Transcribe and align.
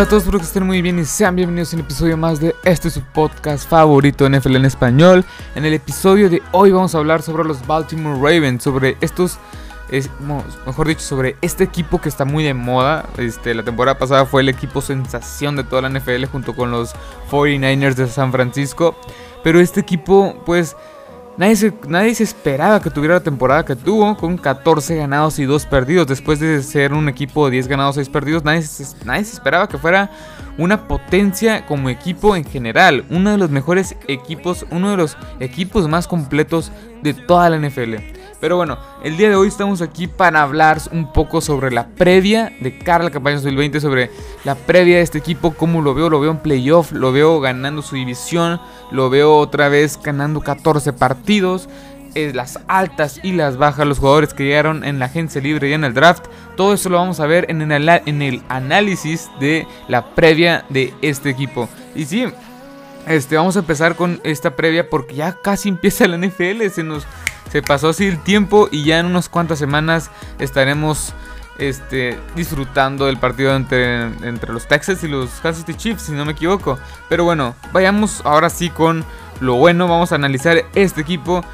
Hola 0.00 0.06
a 0.06 0.08
todos, 0.08 0.22
espero 0.22 0.38
que 0.38 0.46
estén 0.46 0.66
muy 0.66 0.80
bien 0.80 0.98
y 0.98 1.04
sean 1.04 1.36
bienvenidos 1.36 1.74
a 1.74 1.76
un 1.76 1.82
episodio 1.82 2.16
más 2.16 2.40
de 2.40 2.56
este 2.64 2.88
su 2.88 3.02
podcast 3.02 3.68
favorito 3.68 4.26
NFL 4.26 4.56
en 4.56 4.64
español. 4.64 5.26
En 5.54 5.66
el 5.66 5.74
episodio 5.74 6.30
de 6.30 6.40
hoy 6.52 6.70
vamos 6.70 6.94
a 6.94 6.98
hablar 6.98 7.20
sobre 7.20 7.44
los 7.44 7.66
Baltimore 7.66 8.16
Ravens, 8.16 8.62
sobre 8.62 8.96
estos, 9.02 9.38
mejor 10.64 10.88
dicho, 10.88 11.02
sobre 11.02 11.36
este 11.42 11.64
equipo 11.64 12.00
que 12.00 12.08
está 12.08 12.24
muy 12.24 12.42
de 12.44 12.54
moda. 12.54 13.10
Este, 13.18 13.52
la 13.52 13.62
temporada 13.62 13.98
pasada 13.98 14.24
fue 14.24 14.40
el 14.40 14.48
equipo 14.48 14.80
sensación 14.80 15.54
de 15.54 15.64
toda 15.64 15.82
la 15.82 15.90
NFL 15.90 16.24
junto 16.32 16.56
con 16.56 16.70
los 16.70 16.94
49ers 17.30 17.92
de 17.92 18.08
San 18.08 18.32
Francisco. 18.32 18.96
Pero 19.44 19.60
este 19.60 19.80
equipo, 19.80 20.34
pues, 20.46 20.78
Nadie 21.36 21.56
se, 22.14 22.22
esperaba 22.22 22.82
que 22.82 22.90
tuviera 22.90 23.14
la 23.14 23.22
temporada 23.22 23.64
que 23.64 23.74
tuvo, 23.74 24.16
con 24.16 24.36
14 24.36 24.96
ganados 24.96 25.38
y 25.38 25.44
2 25.44 25.66
perdidos. 25.66 26.06
Después 26.06 26.38
de 26.38 26.62
ser 26.62 26.92
un 26.92 27.08
equipo 27.08 27.46
de 27.46 27.52
10 27.52 27.68
ganados 27.68 27.96
y 27.96 28.00
6 28.00 28.08
perdidos, 28.10 28.44
nadie, 28.44 28.62
nadie 29.04 29.24
se 29.24 29.34
esperaba 29.34 29.68
que 29.68 29.78
fuera 29.78 30.10
una 30.58 30.86
potencia 30.86 31.64
como 31.66 31.88
equipo 31.88 32.36
en 32.36 32.44
general. 32.44 33.06
Uno 33.08 33.30
de 33.30 33.38
los 33.38 33.50
mejores 33.50 33.96
equipos, 34.08 34.66
uno 34.70 34.90
de 34.90 34.98
los 34.98 35.16
equipos 35.38 35.88
más 35.88 36.06
completos 36.06 36.72
de 37.02 37.14
toda 37.14 37.48
la 37.48 37.58
NFL. 37.58 38.19
Pero 38.40 38.56
bueno, 38.56 38.78
el 39.04 39.18
día 39.18 39.28
de 39.28 39.36
hoy 39.36 39.48
estamos 39.48 39.82
aquí 39.82 40.06
para 40.06 40.42
hablar 40.42 40.78
un 40.92 41.12
poco 41.12 41.42
sobre 41.42 41.70
la 41.70 41.88
previa 41.88 42.50
de 42.60 42.78
cara 42.78 43.02
a 43.02 43.04
la 43.04 43.10
campaña 43.10 43.36
2020, 43.36 43.80
sobre 43.80 44.10
la 44.44 44.54
previa 44.54 44.96
de 44.96 45.02
este 45.02 45.18
equipo, 45.18 45.52
cómo 45.52 45.82
lo 45.82 45.92
veo, 45.94 46.08
lo 46.08 46.20
veo 46.20 46.30
en 46.30 46.38
playoff, 46.38 46.90
lo 46.92 47.12
veo 47.12 47.38
ganando 47.40 47.82
su 47.82 47.96
división, 47.96 48.58
lo 48.90 49.10
veo 49.10 49.36
otra 49.36 49.68
vez 49.68 50.00
ganando 50.02 50.40
14 50.40 50.94
partidos, 50.94 51.68
eh, 52.14 52.32
las 52.34 52.58
altas 52.66 53.20
y 53.22 53.32
las 53.32 53.58
bajas, 53.58 53.86
los 53.86 53.98
jugadores 53.98 54.32
que 54.32 54.44
llegaron 54.44 54.84
en 54.84 54.98
la 54.98 55.04
agencia 55.04 55.42
libre 55.42 55.68
y 55.68 55.74
en 55.74 55.84
el 55.84 55.92
draft, 55.92 56.24
todo 56.56 56.72
eso 56.72 56.88
lo 56.88 56.96
vamos 56.96 57.20
a 57.20 57.26
ver 57.26 57.44
en 57.50 57.60
el, 57.70 57.88
en 57.88 58.22
el 58.22 58.42
análisis 58.48 59.30
de 59.38 59.66
la 59.86 60.14
previa 60.14 60.64
de 60.70 60.94
este 61.02 61.28
equipo. 61.28 61.68
Y 61.94 62.06
sí, 62.06 62.24
este, 63.06 63.36
vamos 63.36 63.56
a 63.56 63.60
empezar 63.60 63.96
con 63.96 64.20
esta 64.24 64.56
previa 64.56 64.88
porque 64.88 65.14
ya 65.14 65.36
casi 65.42 65.68
empieza 65.70 66.08
la 66.08 66.16
NFL, 66.16 66.68
se 66.72 66.82
nos 66.82 67.06
se 67.50 67.62
pasó 67.62 67.88
así 67.90 68.06
el 68.06 68.22
tiempo 68.22 68.68
y 68.70 68.84
ya 68.84 68.98
en 68.98 69.06
unas 69.06 69.28
cuantas 69.28 69.58
semanas 69.58 70.10
estaremos 70.38 71.12
este, 71.58 72.18
disfrutando 72.34 73.06
del 73.06 73.18
partido 73.18 73.54
entre, 73.54 74.02
entre 74.02 74.52
los 74.52 74.66
Texas 74.66 75.04
y 75.04 75.08
los 75.08 75.28
Kansas 75.42 75.64
City 75.64 75.74
Chiefs, 75.74 76.02
si 76.02 76.12
no 76.12 76.24
me 76.24 76.32
equivoco. 76.32 76.78
Pero 77.08 77.24
bueno, 77.24 77.54
vayamos 77.72 78.22
ahora 78.24 78.50
sí 78.50 78.70
con 78.70 79.04
lo 79.40 79.56
bueno. 79.56 79.88
Vamos 79.88 80.12
a 80.12 80.14
analizar 80.14 80.64
este 80.74 81.00
equipo 81.00 81.44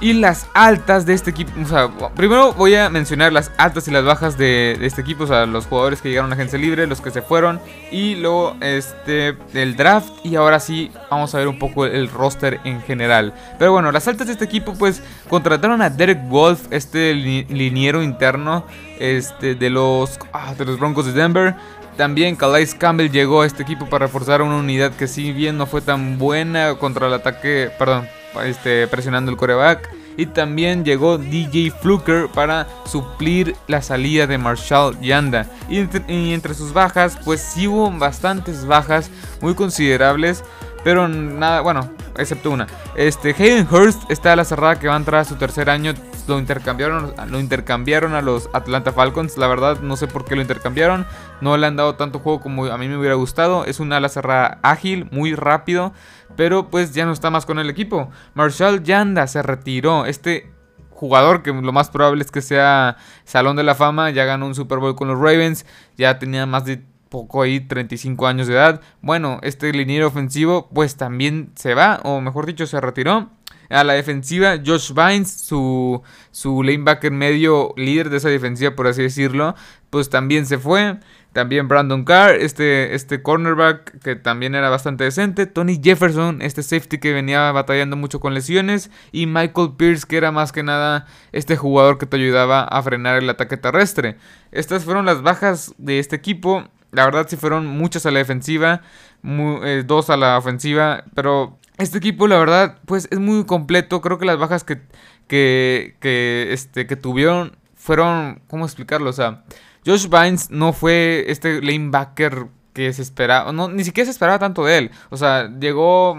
y 0.00 0.12
las 0.12 0.46
altas 0.54 1.06
de 1.06 1.14
este 1.14 1.30
equipo. 1.30 1.52
O 1.60 1.66
sea, 1.66 1.90
primero 2.14 2.52
voy 2.52 2.74
a 2.74 2.88
mencionar 2.88 3.32
las 3.32 3.50
altas 3.56 3.88
y 3.88 3.90
las 3.90 4.04
bajas 4.04 4.38
de, 4.38 4.78
este 4.82 5.00
equipo. 5.00 5.24
O 5.24 5.26
sea, 5.26 5.46
los 5.46 5.66
jugadores 5.66 6.00
que 6.00 6.08
llegaron 6.08 6.30
a 6.30 6.34
agencia 6.34 6.58
libre, 6.58 6.86
los 6.86 7.00
que 7.00 7.10
se 7.10 7.22
fueron. 7.22 7.60
Y 7.90 8.16
luego 8.16 8.56
este, 8.60 9.36
el 9.54 9.76
draft. 9.76 10.10
Y 10.24 10.36
ahora 10.36 10.60
sí, 10.60 10.90
vamos 11.10 11.34
a 11.34 11.38
ver 11.38 11.48
un 11.48 11.58
poco 11.58 11.86
el 11.86 12.08
roster 12.08 12.60
en 12.64 12.80
general. 12.82 13.34
Pero 13.58 13.72
bueno, 13.72 13.90
las 13.92 14.06
altas 14.08 14.26
de 14.26 14.34
este 14.34 14.44
equipo, 14.44 14.74
pues 14.74 15.02
contrataron 15.28 15.82
a 15.82 15.90
Derek 15.90 16.28
Wolf, 16.28 16.66
este 16.70 17.14
liniero 17.14 18.02
interno 18.02 18.64
este, 18.98 19.54
de, 19.54 19.70
los, 19.70 20.18
ah, 20.32 20.54
de 20.56 20.64
los 20.64 20.78
Broncos 20.78 21.06
de 21.06 21.12
Denver. 21.12 21.54
También 21.96 22.36
Calais 22.36 22.76
Campbell 22.76 23.10
llegó 23.10 23.42
a 23.42 23.46
este 23.46 23.64
equipo 23.64 23.86
para 23.86 24.06
reforzar 24.06 24.40
una 24.40 24.56
unidad 24.56 24.92
que 24.92 25.08
si 25.08 25.32
bien 25.32 25.58
no 25.58 25.66
fue 25.66 25.80
tan 25.80 26.16
buena 26.16 26.76
contra 26.76 27.08
el 27.08 27.12
ataque, 27.12 27.72
perdón, 27.76 28.08
este, 28.44 28.86
presionando 28.86 29.30
el 29.30 29.36
coreback. 29.36 29.88
Y 30.16 30.26
también 30.26 30.84
llegó 30.84 31.16
DJ 31.16 31.70
Fluker 31.70 32.28
para 32.28 32.66
suplir 32.86 33.54
la 33.68 33.82
salida 33.82 34.26
de 34.26 34.36
Marshall 34.36 34.98
Yanda. 35.00 35.46
Y 35.68 35.78
entre, 35.78 36.54
sus 36.54 36.72
bajas, 36.72 37.18
pues 37.24 37.40
sí 37.40 37.68
hubo 37.68 37.88
bastantes 37.92 38.66
bajas 38.66 39.10
muy 39.40 39.54
considerables. 39.54 40.42
Pero 40.82 41.06
nada, 41.06 41.60
bueno, 41.60 41.88
excepto 42.18 42.50
una. 42.50 42.66
Este, 42.96 43.30
Hayden 43.30 43.66
Hurst 43.70 44.10
está 44.10 44.32
a 44.32 44.36
la 44.36 44.44
cerrada 44.44 44.78
que 44.78 44.88
va 44.88 44.94
a 44.94 44.98
entrar 44.98 45.20
a 45.20 45.24
su 45.24 45.36
tercer 45.36 45.70
año. 45.70 45.94
Lo 46.26 46.38
intercambiaron, 46.38 47.14
lo 47.28 47.40
intercambiaron 47.40 48.14
a 48.14 48.22
los 48.22 48.50
Atlanta 48.52 48.92
Falcons. 48.92 49.38
La 49.38 49.46
verdad, 49.46 49.80
no 49.80 49.96
sé 49.96 50.06
por 50.06 50.24
qué 50.24 50.36
lo 50.36 50.42
intercambiaron. 50.42 51.06
No 51.40 51.56
le 51.56 51.66
han 51.66 51.76
dado 51.76 51.94
tanto 51.94 52.18
juego 52.18 52.40
como 52.40 52.66
a 52.66 52.76
mí 52.76 52.88
me 52.88 52.98
hubiera 52.98 53.14
gustado. 53.14 53.64
Es 53.64 53.80
un 53.80 53.92
ala 53.92 54.08
cerrada 54.08 54.58
ágil, 54.62 55.08
muy 55.10 55.34
rápido 55.34 55.92
pero 56.36 56.70
pues 56.70 56.94
ya 56.94 57.04
no 57.04 57.10
está 57.10 57.30
más 57.30 57.46
con 57.46 57.58
el 57.58 57.68
equipo. 57.68 58.10
Marshall 58.34 58.84
Yanda 58.84 59.26
se 59.26 59.42
retiró. 59.42 60.06
Este 60.06 60.52
jugador 60.90 61.42
que 61.42 61.52
lo 61.52 61.72
más 61.72 61.90
probable 61.90 62.22
es 62.22 62.30
que 62.30 62.42
sea 62.42 62.96
Salón 63.24 63.56
de 63.56 63.64
la 63.64 63.74
Fama, 63.74 64.10
ya 64.10 64.24
ganó 64.24 64.46
un 64.46 64.54
Super 64.54 64.78
Bowl 64.78 64.94
con 64.94 65.08
los 65.08 65.18
Ravens, 65.18 65.66
ya 65.96 66.18
tenía 66.18 66.46
más 66.46 66.64
de 66.64 66.84
poco 67.08 67.42
ahí 67.42 67.60
35 67.60 68.26
años 68.26 68.46
de 68.46 68.54
edad. 68.54 68.80
Bueno, 69.00 69.38
este 69.42 69.72
liniero 69.72 70.08
ofensivo 70.08 70.68
pues 70.72 70.96
también 70.96 71.52
se 71.56 71.74
va, 71.74 72.00
o 72.04 72.20
mejor 72.20 72.46
dicho 72.46 72.66
se 72.66 72.80
retiró. 72.80 73.30
A 73.70 73.84
la 73.84 73.92
defensiva, 73.92 74.56
Josh 74.64 74.94
Vines, 74.94 75.30
su, 75.30 76.02
su 76.30 76.62
lanebacker 76.62 77.12
medio 77.12 77.74
líder 77.76 78.08
de 78.08 78.16
esa 78.16 78.30
defensiva, 78.30 78.74
por 78.74 78.86
así 78.86 79.02
decirlo, 79.02 79.54
pues 79.90 80.08
también 80.08 80.46
se 80.46 80.56
fue. 80.56 80.98
También 81.32 81.68
Brandon 81.68 82.04
Carr, 82.04 82.36
este, 82.36 82.94
este 82.94 83.22
cornerback 83.22 84.00
que 84.02 84.16
también 84.16 84.54
era 84.54 84.70
bastante 84.70 85.04
decente. 85.04 85.46
Tony 85.46 85.78
Jefferson, 85.82 86.40
este 86.40 86.62
safety 86.62 86.98
que 86.98 87.12
venía 87.12 87.52
batallando 87.52 87.96
mucho 87.96 88.18
con 88.18 88.32
lesiones. 88.34 88.90
Y 89.12 89.26
Michael 89.26 89.74
Pierce, 89.76 90.06
que 90.06 90.16
era 90.16 90.32
más 90.32 90.50
que 90.50 90.62
nada 90.62 91.06
este 91.32 91.56
jugador 91.56 91.98
que 91.98 92.06
te 92.06 92.16
ayudaba 92.16 92.64
a 92.64 92.82
frenar 92.82 93.18
el 93.18 93.28
ataque 93.28 93.58
terrestre. 93.58 94.16
Estas 94.50 94.84
fueron 94.84 95.04
las 95.04 95.22
bajas 95.22 95.74
de 95.76 95.98
este 95.98 96.16
equipo. 96.16 96.64
La 96.90 97.04
verdad 97.04 97.26
sí 97.28 97.36
fueron 97.36 97.66
muchas 97.66 98.06
a 98.06 98.10
la 98.10 98.18
defensiva, 98.18 98.82
eh, 99.24 99.82
dos 99.86 100.10
a 100.10 100.16
la 100.16 100.38
ofensiva. 100.38 101.04
Pero 101.14 101.58
este 101.76 101.98
equipo, 101.98 102.26
la 102.26 102.38
verdad, 102.38 102.78
pues 102.86 103.08
es 103.10 103.18
muy 103.18 103.44
completo. 103.44 104.00
Creo 104.00 104.18
que 104.18 104.26
las 104.26 104.38
bajas 104.38 104.64
que, 104.64 104.80
que, 105.26 105.96
que, 106.00 106.48
este, 106.52 106.86
que 106.86 106.96
tuvieron 106.96 107.56
fueron, 107.74 108.40
¿cómo 108.48 108.64
explicarlo? 108.64 109.10
O 109.10 109.14
sea... 109.14 109.44
Josh 109.86 110.08
Vines 110.08 110.50
no 110.50 110.74
fue 110.74 111.24
este 111.28 111.62
lanebacker 111.62 112.48
que 112.74 112.92
se 112.92 113.00
esperaba, 113.00 113.52
no, 113.52 113.68
ni 113.68 113.84
siquiera 113.84 114.04
se 114.04 114.10
esperaba 114.10 114.38
tanto 114.38 114.64
de 114.64 114.78
él. 114.78 114.90
O 115.08 115.16
sea, 115.16 115.50
llegó 115.58 116.14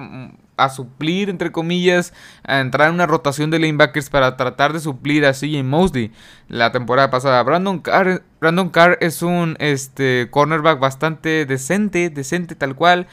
a 0.63 0.69
suplir, 0.69 1.29
entre 1.29 1.51
comillas, 1.51 2.13
a 2.43 2.59
entrar 2.59 2.89
en 2.89 2.95
una 2.95 3.05
rotación 3.05 3.49
de 3.49 3.59
lanebackers 3.59 4.09
para 4.09 4.37
tratar 4.37 4.73
de 4.73 4.79
suplir 4.79 5.25
a 5.25 5.33
CJ 5.33 5.63
Mosley 5.63 6.11
la 6.47 6.71
temporada 6.71 7.09
pasada. 7.09 7.41
Brandon 7.43 7.79
Carr, 7.79 8.23
Brandon 8.39 8.69
Carr 8.69 8.97
es 9.01 9.21
un 9.21 9.55
este, 9.59 10.27
cornerback 10.31 10.79
bastante 10.79 11.45
decente, 11.45 12.09
decente 12.09 12.55
tal 12.55 12.75
cual. 12.75 13.07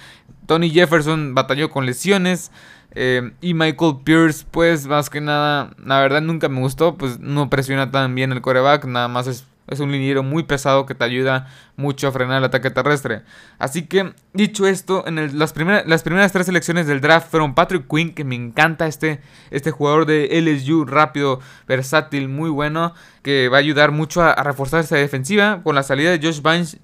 Tony 0.46 0.70
Jefferson 0.70 1.34
batalló 1.34 1.70
con 1.70 1.86
lesiones. 1.86 2.50
Eh, 2.98 3.32
y 3.42 3.52
Michael 3.52 3.96
Pierce, 4.04 4.46
pues 4.50 4.86
más 4.86 5.10
que 5.10 5.20
nada, 5.20 5.70
la 5.84 6.00
verdad 6.00 6.22
nunca 6.22 6.48
me 6.48 6.60
gustó, 6.60 6.96
pues 6.96 7.20
no 7.20 7.50
presiona 7.50 7.90
tan 7.90 8.14
bien 8.14 8.32
el 8.32 8.40
coreback, 8.40 8.86
nada 8.86 9.06
más 9.06 9.26
es 9.26 9.46
es 9.68 9.80
un 9.80 9.90
liniero 9.90 10.22
muy 10.22 10.44
pesado 10.44 10.86
que 10.86 10.94
te 10.94 11.04
ayuda 11.04 11.48
mucho 11.76 12.08
a 12.08 12.12
frenar 12.12 12.38
el 12.38 12.44
ataque 12.44 12.70
terrestre. 12.70 13.22
Así 13.58 13.86
que, 13.86 14.12
dicho 14.32 14.66
esto, 14.66 15.06
en 15.06 15.38
las, 15.38 15.52
primeras, 15.52 15.86
las 15.86 16.02
primeras 16.02 16.32
tres 16.32 16.46
selecciones 16.46 16.86
del 16.86 17.00
draft 17.00 17.30
fueron 17.30 17.54
Patrick 17.54 17.86
Quinn, 17.88 18.14
que 18.14 18.24
me 18.24 18.34
encanta 18.34 18.86
este, 18.86 19.20
este 19.50 19.70
jugador 19.70 20.06
de 20.06 20.40
LSU, 20.40 20.84
rápido, 20.84 21.40
versátil, 21.66 22.28
muy 22.28 22.50
bueno, 22.50 22.94
que 23.26 23.48
va 23.48 23.56
a 23.56 23.58
ayudar 23.58 23.90
mucho 23.90 24.22
a, 24.22 24.40
reforzar 24.44 24.84
esa 24.84 24.94
defensiva. 24.94 25.60
Con 25.64 25.74
la 25.74 25.82
salida 25.82 26.16
de 26.16 26.24
Josh 26.24 26.40
Vines, 26.40 26.78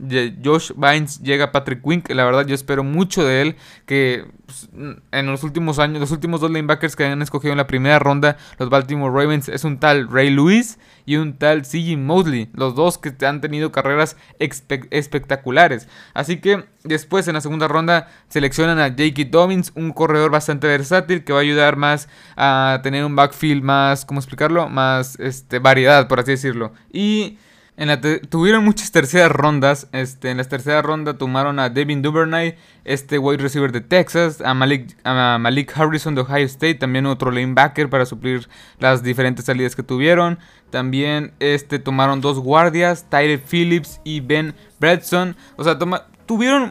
Josh 0.45 0.73
Vines 0.75 1.21
llega 1.21 1.53
Patrick 1.53 2.03
que 2.03 2.17
la 2.17 2.25
verdad 2.25 2.45
yo 2.45 2.57
espero 2.57 2.83
mucho 2.83 3.25
de 3.25 3.43
él, 3.43 3.57
que 3.87 4.27
pues, 4.45 4.69
en 5.13 5.27
los 5.27 5.45
últimos 5.45 5.79
años, 5.79 6.01
los 6.01 6.11
últimos 6.11 6.41
dos 6.41 6.51
linebackers 6.51 6.97
que 6.97 7.05
han 7.05 7.23
escogido 7.23 7.53
en 7.53 7.59
la 7.59 7.69
primera 7.69 8.01
ronda, 8.01 8.39
los 8.59 8.71
Baltimore 8.71 9.15
Ravens, 9.15 9.49
es 9.49 9.63
un 9.63 9.79
tal 9.79 10.09
Ray 10.11 10.31
Lewis 10.31 10.81
y 11.07 11.15
un 11.15 11.39
tal 11.39 11.65
C.G. 11.65 11.97
Mosley, 11.97 12.51
los 12.55 12.75
dos 12.75 12.99
que 12.99 13.15
han 13.25 13.41
tenido 13.41 13.71
carreras 13.71 14.17
espectaculares. 14.41 15.87
Así 16.13 16.41
que 16.41 16.65
después 16.83 17.29
en 17.29 17.35
la 17.35 17.41
segunda 17.41 17.69
ronda 17.69 18.09
seleccionan 18.29 18.81
a 18.81 18.89
J.K. 18.89 19.29
Dobbins, 19.31 19.73
un 19.77 19.93
corredor 19.93 20.33
bastante 20.33 20.67
versátil 20.67 21.23
que 21.23 21.33
va 21.33 21.39
a 21.39 21.43
ayudar 21.43 21.77
más 21.77 22.09
a 22.37 22.81
tener 22.83 23.05
un 23.05 23.15
backfield 23.15 23.63
más, 23.63 24.05
¿cómo 24.05 24.19
explicarlo? 24.19 24.69
Más 24.69 25.19
este, 25.21 25.61
variedad, 25.61 26.09
por 26.09 26.19
así 26.19 26.32
decirlo. 26.33 26.73
Y 26.93 27.39
en 27.77 27.89
la 27.89 28.01
tuvieron 28.01 28.65
muchas 28.65 28.93
terceras 28.93 29.33
rondas. 29.33 29.89
Este, 29.93 30.31
en 30.31 30.37
la 30.37 30.45
tercera 30.45 30.83
ronda 30.83 31.17
tomaron 31.17 31.59
a 31.59 31.71
Devin 31.71 32.03
Duvernay, 32.03 32.57
este 32.85 33.19
wide 33.19 33.43
receiver 33.43 33.73
de 33.73 33.81
Texas, 33.81 34.43
a 34.43 34.53
Malik, 34.53 34.95
a 35.05 35.39
Malik 35.41 35.73
Harrison 35.77 36.15
de 36.15 36.21
Ohio 36.21 36.45
State, 36.45 36.77
también 36.77 37.07
otro 37.07 37.31
linebacker 37.31 37.89
para 37.89 38.05
suplir 38.05 38.49
las 38.79 39.03
diferentes 39.03 39.47
salidas 39.47 39.75
que 39.75 39.83
tuvieron. 39.83 40.39
También 40.71 41.33
este, 41.41 41.79
tomaron 41.79 42.21
dos 42.21 42.39
guardias, 42.39 43.07
Tyre 43.09 43.39
Phillips 43.39 44.01
y 44.05 44.21
Ben 44.21 44.55
Bradson. 44.79 45.35
O 45.57 45.65
sea, 45.65 45.79
tuvieron 46.27 46.71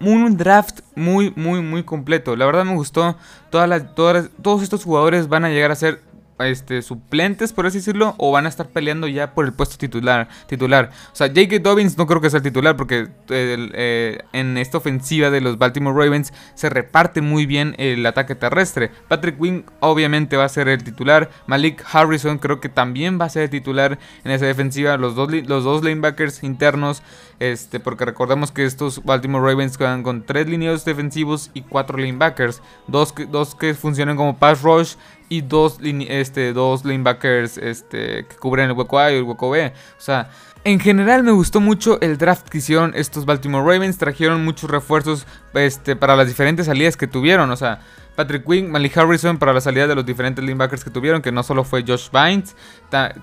un 0.00 0.36
draft 0.36 0.80
muy, 0.94 1.32
muy, 1.34 1.62
muy 1.62 1.82
completo. 1.82 2.36
La 2.36 2.44
verdad 2.44 2.64
me 2.64 2.74
gustó. 2.74 3.16
todas, 3.50 3.82
todos 3.94 4.62
estos 4.62 4.84
jugadores 4.84 5.28
van 5.28 5.46
a 5.46 5.48
llegar 5.48 5.70
a 5.70 5.76
ser 5.76 6.02
este, 6.38 6.82
suplentes, 6.82 7.52
por 7.52 7.66
así 7.66 7.78
decirlo, 7.78 8.14
o 8.18 8.30
van 8.30 8.46
a 8.46 8.48
estar 8.48 8.68
peleando 8.68 9.08
ya 9.08 9.34
por 9.34 9.44
el 9.44 9.52
puesto 9.52 9.76
titular. 9.76 10.28
titular. 10.46 10.90
O 11.12 11.16
sea, 11.16 11.28
J.K. 11.28 11.58
Dobbins 11.60 11.96
no 11.96 12.06
creo 12.06 12.20
que 12.20 12.30
sea 12.30 12.38
el 12.38 12.42
titular 12.42 12.76
porque 12.76 13.08
eh, 13.28 14.18
en 14.32 14.58
esta 14.58 14.78
ofensiva 14.78 15.30
de 15.30 15.40
los 15.40 15.58
Baltimore 15.58 15.96
Ravens 15.96 16.32
se 16.54 16.68
reparte 16.68 17.20
muy 17.20 17.46
bien 17.46 17.74
el 17.78 18.04
ataque 18.06 18.34
terrestre. 18.34 18.90
Patrick 19.08 19.40
Wing 19.40 19.62
obviamente 19.80 20.36
va 20.36 20.44
a 20.44 20.48
ser 20.48 20.68
el 20.68 20.82
titular. 20.84 21.30
Malik 21.46 21.84
Harrison 21.90 22.38
creo 22.38 22.60
que 22.60 22.68
también 22.68 23.18
va 23.20 23.26
a 23.26 23.30
ser 23.30 23.44
el 23.44 23.50
titular 23.50 23.98
en 24.24 24.30
esa 24.30 24.46
defensiva. 24.46 24.96
Los 24.96 25.14
dos, 25.14 25.30
los 25.32 25.64
dos 25.64 25.82
linebackers 25.82 26.42
internos, 26.42 27.02
este, 27.38 27.80
porque 27.80 28.04
recordemos 28.04 28.50
que 28.50 28.64
estos 28.64 29.04
Baltimore 29.04 29.44
Ravens 29.44 29.76
quedan 29.76 30.02
con 30.02 30.24
tres 30.24 30.48
líneas 30.48 30.84
defensivos 30.84 31.50
y 31.52 31.62
cuatro 31.62 31.98
linebackers. 31.98 32.62
Dos 32.86 33.12
que, 33.12 33.26
dos 33.26 33.54
que 33.54 33.74
funcionan 33.74 34.16
como 34.16 34.38
pass 34.38 34.62
rush 34.62 34.94
y 35.28 35.42
dos, 35.42 35.78
este, 35.82 36.52
dos 36.52 36.84
linebackers 36.84 37.58
este, 37.58 38.26
que 38.26 38.36
cubren 38.36 38.70
el 38.70 38.76
hueco 38.76 38.98
A 38.98 39.12
y 39.12 39.16
el 39.16 39.24
hueco 39.24 39.50
B. 39.50 39.66
O 39.66 40.00
sea, 40.00 40.30
en 40.64 40.80
general 40.80 41.22
me 41.22 41.32
gustó 41.32 41.60
mucho 41.60 42.00
el 42.00 42.16
draft 42.16 42.48
que 42.48 42.58
hicieron 42.58 42.92
estos 42.94 43.26
Baltimore 43.26 43.64
Ravens. 43.64 43.98
Trajeron 43.98 44.44
muchos 44.44 44.70
refuerzos 44.70 45.26
este, 45.54 45.94
para 45.94 46.16
las 46.16 46.28
diferentes 46.28 46.66
salidas 46.66 46.96
que 46.96 47.06
tuvieron. 47.06 47.50
O 47.50 47.56
sea, 47.56 47.80
Patrick 48.14 48.46
Quinn, 48.46 48.70
Malik 48.70 48.96
Harrison 48.96 49.36
para 49.36 49.52
la 49.52 49.60
salida 49.60 49.86
de 49.86 49.94
los 49.94 50.06
diferentes 50.06 50.42
linebackers 50.42 50.82
que 50.82 50.90
tuvieron. 50.90 51.20
Que 51.20 51.32
no 51.32 51.42
solo 51.42 51.64
fue 51.64 51.84
Josh 51.86 52.08
Vines, 52.10 52.56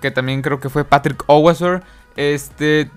que 0.01 0.11
también 0.11 0.43
creo 0.43 0.59
que 0.59 0.69
fue 0.69 0.85
Patrick 0.85 1.23
Owasor. 1.27 1.83
Este, 2.15 2.91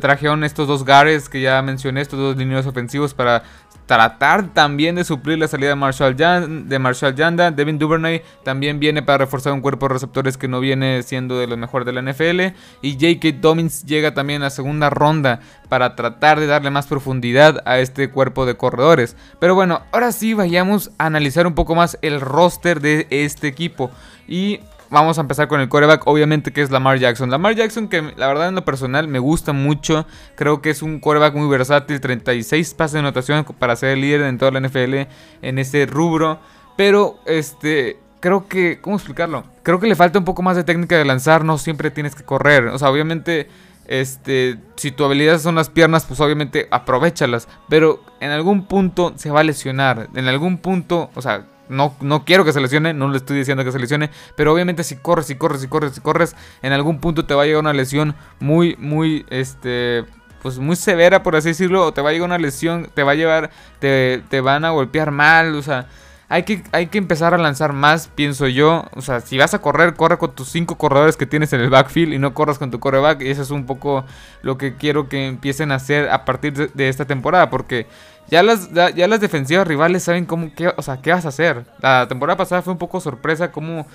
trajeron 0.00 0.44
estos 0.44 0.68
dos 0.68 0.84
Gares 0.84 1.28
que 1.28 1.40
ya 1.40 1.60
mencioné, 1.62 2.00
estos 2.00 2.18
dos 2.18 2.36
líneas 2.36 2.66
ofensivos 2.66 3.14
para 3.14 3.42
tratar 3.86 4.48
también 4.54 4.94
de 4.94 5.04
suplir 5.04 5.38
la 5.38 5.48
salida 5.48 5.70
de 5.70 5.74
Marshall, 5.74 6.16
de 6.16 6.78
Marshall 6.78 7.14
Yanda. 7.14 7.50
Devin 7.50 7.78
Duvernay 7.78 8.22
también 8.44 8.78
viene 8.80 9.02
para 9.02 9.18
reforzar 9.18 9.52
un 9.52 9.60
cuerpo 9.60 9.86
de 9.86 9.94
receptores 9.94 10.36
que 10.36 10.48
no 10.48 10.60
viene 10.60 11.02
siendo 11.02 11.38
de 11.38 11.46
los 11.46 11.58
mejores 11.58 11.84
de 11.84 11.92
la 11.92 12.02
NFL. 12.02 12.56
Y 12.80 12.92
J.K. 12.94 13.40
Dobbins 13.40 13.84
llega 13.84 14.14
también 14.14 14.42
a 14.42 14.50
segunda 14.50 14.88
ronda 14.88 15.40
para 15.68 15.96
tratar 15.96 16.38
de 16.40 16.46
darle 16.46 16.70
más 16.70 16.86
profundidad 16.86 17.62
a 17.66 17.78
este 17.78 18.10
cuerpo 18.10 18.46
de 18.46 18.56
corredores. 18.56 19.16
Pero 19.40 19.54
bueno, 19.54 19.82
ahora 19.92 20.12
sí 20.12 20.32
vayamos 20.34 20.90
a 20.98 21.06
analizar 21.06 21.46
un 21.46 21.54
poco 21.54 21.74
más 21.74 21.98
el 22.02 22.20
roster 22.20 22.80
de 22.80 23.06
este 23.10 23.48
equipo. 23.48 23.90
Y 24.28 24.60
vamos 24.92 25.18
a 25.18 25.22
empezar 25.22 25.48
con 25.48 25.60
el 25.60 25.68
coreback, 25.68 26.06
obviamente 26.06 26.52
que 26.52 26.62
es 26.62 26.70
Lamar 26.70 26.98
Jackson. 26.98 27.30
Lamar 27.30 27.54
Jackson 27.54 27.88
que 27.88 28.02
la 28.16 28.28
verdad 28.28 28.48
en 28.48 28.54
lo 28.54 28.64
personal 28.64 29.08
me 29.08 29.18
gusta 29.18 29.52
mucho, 29.52 30.06
creo 30.36 30.62
que 30.62 30.70
es 30.70 30.82
un 30.82 31.00
coreback 31.00 31.34
muy 31.34 31.48
versátil, 31.48 32.00
36 32.00 32.74
pases 32.74 32.92
de 32.92 32.98
anotación 33.00 33.44
para 33.58 33.74
ser 33.74 33.90
el 33.90 34.02
líder 34.02 34.22
en 34.22 34.38
toda 34.38 34.52
la 34.52 34.60
NFL 34.60 35.08
en 35.42 35.58
ese 35.58 35.86
rubro, 35.86 36.38
pero 36.76 37.18
este 37.26 37.98
creo 38.20 38.46
que 38.46 38.80
¿cómo 38.80 38.96
explicarlo? 38.96 39.44
Creo 39.64 39.80
que 39.80 39.88
le 39.88 39.96
falta 39.96 40.18
un 40.18 40.24
poco 40.24 40.42
más 40.42 40.56
de 40.56 40.64
técnica 40.64 40.96
de 40.96 41.04
lanzar, 41.04 41.44
no 41.44 41.58
siempre 41.58 41.90
tienes 41.90 42.14
que 42.14 42.22
correr, 42.22 42.66
o 42.66 42.78
sea, 42.78 42.90
obviamente 42.90 43.48
este, 43.86 44.58
si 44.76 44.90
tu 44.92 45.04
habilidad 45.04 45.38
son 45.38 45.54
las 45.54 45.68
piernas, 45.68 46.04
pues 46.06 46.20
obviamente 46.20 46.68
aprovechalas. 46.70 47.48
Pero 47.68 48.02
en 48.20 48.30
algún 48.30 48.66
punto 48.66 49.12
se 49.16 49.30
va 49.30 49.40
a 49.40 49.44
lesionar. 49.44 50.08
En 50.14 50.28
algún 50.28 50.58
punto, 50.58 51.10
o 51.14 51.22
sea, 51.22 51.46
no, 51.72 51.96
no 52.00 52.24
quiero 52.24 52.44
que 52.44 52.52
se 52.52 52.60
lesione, 52.60 52.94
no 52.94 53.08
le 53.08 53.16
estoy 53.16 53.36
diciendo 53.36 53.64
que 53.64 53.72
se 53.72 53.78
lesione, 53.78 54.10
pero 54.36 54.52
obviamente 54.52 54.84
si 54.84 54.96
corres, 54.96 55.26
si 55.26 55.36
corres, 55.36 55.60
si 55.60 55.68
corres, 55.68 55.92
si 55.92 56.00
corres, 56.00 56.36
en 56.62 56.72
algún 56.72 57.00
punto 57.00 57.24
te 57.24 57.34
va 57.34 57.42
a 57.42 57.46
llegar 57.46 57.60
una 57.60 57.72
lesión 57.72 58.14
muy, 58.38 58.76
muy, 58.78 59.26
este, 59.30 60.04
pues 60.42 60.58
muy 60.58 60.76
severa, 60.76 61.22
por 61.22 61.36
así 61.36 61.48
decirlo, 61.48 61.86
o 61.86 61.92
te 61.92 62.02
va 62.02 62.10
a 62.10 62.12
llegar 62.12 62.26
una 62.26 62.38
lesión, 62.38 62.88
te 62.94 63.02
va 63.02 63.12
a 63.12 63.14
llevar, 63.14 63.50
te, 63.78 64.22
te 64.28 64.40
van 64.40 64.64
a 64.64 64.70
golpear 64.70 65.10
mal, 65.10 65.54
o 65.54 65.62
sea, 65.62 65.86
hay 66.32 66.44
que, 66.44 66.62
hay 66.72 66.86
que 66.86 66.96
empezar 66.96 67.34
a 67.34 67.38
lanzar 67.38 67.74
más, 67.74 68.08
pienso 68.08 68.48
yo. 68.48 68.86
O 68.96 69.02
sea, 69.02 69.20
si 69.20 69.36
vas 69.36 69.52
a 69.52 69.58
correr, 69.60 69.92
corre 69.92 70.16
con 70.16 70.34
tus 70.34 70.48
cinco 70.48 70.78
corredores 70.78 71.18
que 71.18 71.26
tienes 71.26 71.52
en 71.52 71.60
el 71.60 71.68
backfield 71.68 72.14
y 72.14 72.18
no 72.18 72.32
corras 72.32 72.58
con 72.58 72.70
tu 72.70 72.80
coreback. 72.80 73.20
Y 73.20 73.28
eso 73.28 73.42
es 73.42 73.50
un 73.50 73.66
poco 73.66 74.06
lo 74.40 74.56
que 74.56 74.74
quiero 74.76 75.10
que 75.10 75.26
empiecen 75.26 75.72
a 75.72 75.74
hacer 75.74 76.08
a 76.08 76.24
partir 76.24 76.72
de, 76.72 76.88
esta 76.88 77.04
temporada. 77.04 77.50
Porque 77.50 77.86
ya 78.28 78.42
las, 78.42 78.72
ya, 78.72 79.06
las 79.08 79.20
defensivas 79.20 79.68
rivales 79.68 80.04
saben 80.04 80.24
cómo, 80.24 80.54
qué, 80.54 80.72
o 80.74 80.80
sea, 80.80 81.02
qué 81.02 81.12
vas 81.12 81.26
a 81.26 81.28
hacer. 81.28 81.66
La 81.82 82.08
temporada 82.08 82.38
pasada 82.38 82.62
fue 82.62 82.72
un 82.72 82.78
poco 82.78 82.98
sorpresa 82.98 83.52
cómo, 83.52 83.86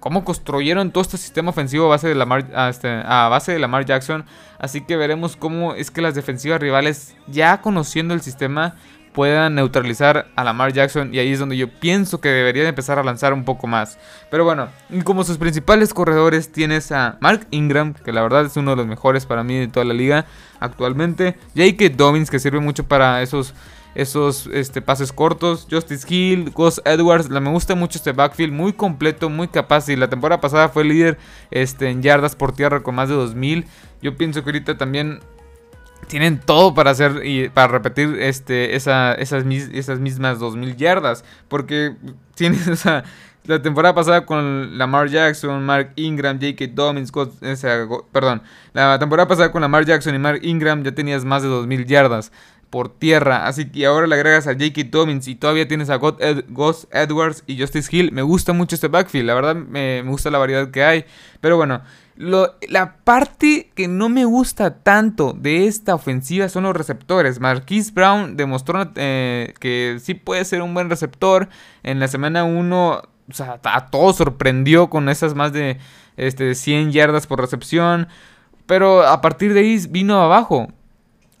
cómo 0.00 0.24
construyeron 0.24 0.92
todo 0.92 1.02
este 1.02 1.18
sistema 1.18 1.50
ofensivo 1.50 1.84
a 1.84 1.90
base 1.90 2.08
de 2.08 2.14
Lamar, 2.14 2.46
a, 2.54 2.70
este, 2.70 2.88
a 2.88 3.28
base 3.28 3.52
de 3.52 3.58
Lamar 3.58 3.84
Jackson. 3.84 4.24
Así 4.58 4.80
que 4.80 4.96
veremos 4.96 5.36
cómo 5.36 5.74
es 5.74 5.90
que 5.90 6.00
las 6.00 6.14
defensivas 6.14 6.58
rivales, 6.58 7.14
ya 7.26 7.60
conociendo 7.60 8.14
el 8.14 8.22
sistema, 8.22 8.76
puedan 9.12 9.54
neutralizar 9.54 10.28
a 10.34 10.44
Lamar 10.44 10.72
Jackson 10.72 11.14
y 11.14 11.18
ahí 11.18 11.32
es 11.32 11.38
donde 11.38 11.56
yo 11.56 11.68
pienso 11.68 12.20
que 12.20 12.28
debería 12.28 12.68
empezar 12.68 12.98
a 12.98 13.02
lanzar 13.02 13.32
un 13.32 13.44
poco 13.44 13.66
más. 13.66 13.98
Pero 14.30 14.44
bueno, 14.44 14.68
como 15.04 15.24
sus 15.24 15.38
principales 15.38 15.94
corredores 15.94 16.50
tienes 16.50 16.92
a 16.92 17.18
Mark 17.20 17.46
Ingram, 17.50 17.94
que 17.94 18.12
la 18.12 18.22
verdad 18.22 18.46
es 18.46 18.56
uno 18.56 18.72
de 18.72 18.76
los 18.78 18.86
mejores 18.86 19.26
para 19.26 19.44
mí 19.44 19.58
de 19.58 19.68
toda 19.68 19.84
la 19.84 19.94
liga 19.94 20.26
actualmente, 20.60 21.36
Jake 21.54 21.90
Dobbins, 21.90 22.30
que 22.30 22.38
sirve 22.38 22.60
mucho 22.60 22.84
para 22.84 23.22
esos 23.22 23.54
esos 23.94 24.46
este, 24.52 24.80
pases 24.80 25.12
cortos. 25.12 25.66
Justice 25.70 26.06
Hill, 26.08 26.50
Gus 26.50 26.80
Edwards. 26.84 27.28
Me 27.28 27.50
gusta 27.50 27.74
mucho 27.74 27.98
este 27.98 28.12
backfield. 28.12 28.52
Muy 28.52 28.72
completo, 28.72 29.28
muy 29.28 29.48
capaz. 29.48 29.88
Y 29.88 29.96
la 29.96 30.08
temporada 30.08 30.40
pasada 30.40 30.68
fue 30.68 30.84
líder 30.84 31.18
este, 31.50 31.90
en 31.90 32.02
yardas 32.02 32.36
por 32.36 32.54
tierra 32.54 32.82
con 32.82 32.94
más 32.94 33.08
de 33.08 33.14
2000. 33.14 33.66
Yo 34.00 34.16
pienso 34.16 34.42
que 34.42 34.50
ahorita 34.50 34.78
también 34.78 35.20
tienen 36.12 36.38
todo 36.38 36.74
para 36.74 36.90
hacer 36.90 37.24
y 37.24 37.48
para 37.48 37.68
repetir 37.68 38.18
este, 38.20 38.76
esa, 38.76 39.14
esas, 39.14 39.46
esas 39.46 39.98
mismas 39.98 40.38
2000 40.38 40.76
yardas. 40.76 41.24
Porque 41.48 41.96
tienes 42.34 42.68
esa. 42.68 43.02
La 43.44 43.62
temporada 43.62 43.94
pasada 43.94 44.26
con 44.26 44.76
Lamar 44.76 45.08
Jackson, 45.08 45.64
Mark 45.64 45.94
Ingram, 45.96 46.38
J.K. 46.38 46.66
Dobbins, 46.74 47.10
perdón, 48.12 48.42
la 48.72 49.00
temporada 49.00 49.26
pasada 49.26 49.50
con 49.50 49.62
Lamar 49.62 49.84
Jackson 49.84 50.14
y 50.14 50.18
Mark 50.18 50.40
Ingram 50.44 50.84
ya 50.84 50.94
tenías 50.94 51.24
más 51.24 51.42
de 51.42 51.48
2000 51.48 51.86
yardas 51.86 52.30
por 52.70 52.88
tierra. 52.88 53.46
Así 53.46 53.68
que 53.68 53.84
ahora 53.86 54.06
le 54.06 54.14
agregas 54.14 54.46
a 54.46 54.52
J.K. 54.52 54.82
Dobbins 54.90 55.26
y 55.26 55.34
todavía 55.34 55.66
tienes 55.66 55.90
a 55.90 55.96
Gus 55.96 56.86
Edwards 56.92 57.42
y 57.48 57.58
Justice 57.58 57.88
Hill. 57.90 58.12
Me 58.12 58.22
gusta 58.22 58.52
mucho 58.52 58.76
este 58.76 58.86
backfield, 58.86 59.26
la 59.26 59.34
verdad 59.34 59.56
me 59.56 60.02
gusta 60.02 60.30
la 60.30 60.38
variedad 60.38 60.70
que 60.70 60.84
hay. 60.84 61.04
Pero 61.40 61.56
bueno, 61.56 61.82
la 62.16 62.96
parte 63.04 63.70
que 63.74 63.88
no 63.88 64.08
me 64.08 64.24
gusta 64.24 64.82
tanto 64.82 65.32
de 65.32 65.66
esta 65.66 65.94
ofensiva 65.94 66.48
son 66.48 66.64
los 66.64 66.76
receptores. 66.76 67.40
Marquise 67.40 67.92
Brown 67.92 68.36
demostró 68.36 68.90
eh, 68.96 69.54
que 69.60 69.98
sí 70.00 70.14
puede 70.14 70.44
ser 70.44 70.62
un 70.62 70.74
buen 70.74 70.90
receptor. 70.90 71.48
En 71.82 72.00
la 72.00 72.08
semana 72.08 72.44
1, 72.44 72.90
o 72.90 73.32
sea, 73.32 73.60
a 73.62 73.86
todos 73.86 74.16
sorprendió 74.16 74.90
con 74.90 75.08
esas 75.08 75.34
más 75.34 75.52
de 75.52 75.78
este, 76.16 76.54
100 76.54 76.92
yardas 76.92 77.26
por 77.26 77.40
recepción. 77.40 78.08
Pero 78.66 79.06
a 79.06 79.20
partir 79.20 79.54
de 79.54 79.60
ahí 79.60 79.86
vino 79.88 80.20
abajo. 80.20 80.68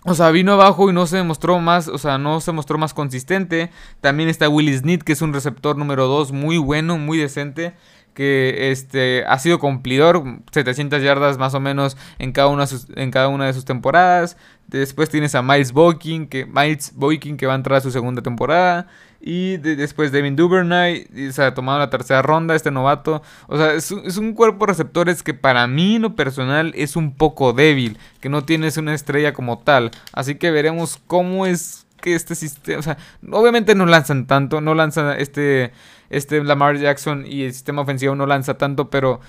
O 0.04 0.14
sea, 0.14 0.30
vino 0.30 0.52
abajo 0.52 0.90
y 0.90 0.92
no 0.92 1.06
se 1.06 1.18
demostró 1.18 1.60
más, 1.60 1.86
o 1.86 1.96
sea, 1.96 2.18
no 2.18 2.40
se 2.40 2.50
mostró 2.50 2.76
más 2.76 2.92
consistente. 2.92 3.70
También 4.00 4.28
está 4.28 4.48
Willis 4.48 4.80
Snead, 4.80 5.02
que 5.02 5.12
es 5.12 5.22
un 5.22 5.32
receptor 5.32 5.76
número 5.76 6.08
2 6.08 6.32
muy 6.32 6.58
bueno, 6.58 6.98
muy 6.98 7.18
decente 7.18 7.74
que 8.14 8.70
este, 8.70 9.24
ha 9.26 9.38
sido 9.38 9.58
cumplidor, 9.58 10.22
700 10.52 11.02
yardas 11.02 11.38
más 11.38 11.54
o 11.54 11.60
menos 11.60 11.96
en 12.18 12.32
cada 12.32 12.48
una, 12.48 12.66
en 12.96 13.10
cada 13.10 13.28
una 13.28 13.46
de 13.46 13.52
sus 13.52 13.64
temporadas. 13.64 14.36
Después 14.68 15.10
tienes 15.10 15.34
a 15.34 15.42
Miles 15.42 15.72
Boykin, 15.72 16.26
que, 16.26 16.46
Miles 16.46 16.92
Boykin, 16.94 17.36
que 17.36 17.46
va 17.46 17.52
a 17.52 17.56
entrar 17.56 17.78
a 17.78 17.80
su 17.80 17.90
segunda 17.90 18.22
temporada. 18.22 18.86
Y 19.24 19.58
después 19.58 20.10
Devin 20.10 20.34
Duvernay, 20.34 21.06
se 21.30 21.44
ha 21.44 21.54
tomado 21.54 21.78
la 21.78 21.90
tercera 21.90 22.22
ronda, 22.22 22.56
este 22.56 22.72
novato. 22.72 23.22
O 23.46 23.56
sea, 23.56 23.74
es, 23.74 23.92
es, 23.92 24.16
un 24.16 24.32
cuerpo 24.32 24.66
de 24.66 24.72
receptores 24.72 25.22
que 25.22 25.32
para 25.32 25.66
mí, 25.68 25.96
en 25.96 26.02
lo 26.02 26.16
personal, 26.16 26.72
es 26.74 26.96
un 26.96 27.14
poco 27.14 27.52
débil. 27.52 27.98
Que 28.20 28.28
no 28.28 28.44
tienes 28.44 28.78
una 28.78 28.94
estrella 28.94 29.32
como 29.32 29.58
tal. 29.60 29.92
Así 30.12 30.34
que 30.34 30.50
veremos 30.50 30.98
cómo 31.06 31.46
es 31.46 31.86
que 32.02 32.14
este 32.14 32.34
sistema. 32.34 32.78
O 32.78 32.82
sea, 32.82 32.98
obviamente 33.30 33.74
no 33.74 33.86
lanzan 33.86 34.26
tanto, 34.26 34.60
no 34.60 34.74
lanzan 34.74 35.18
este 35.18 35.72
este 36.10 36.44
Lamar 36.44 36.76
Jackson 36.76 37.24
y 37.26 37.44
el 37.44 37.54
sistema 37.54 37.80
ofensivo 37.80 38.14
no 38.14 38.26
lanza 38.26 38.58
tanto, 38.58 38.90
pero 38.90 39.20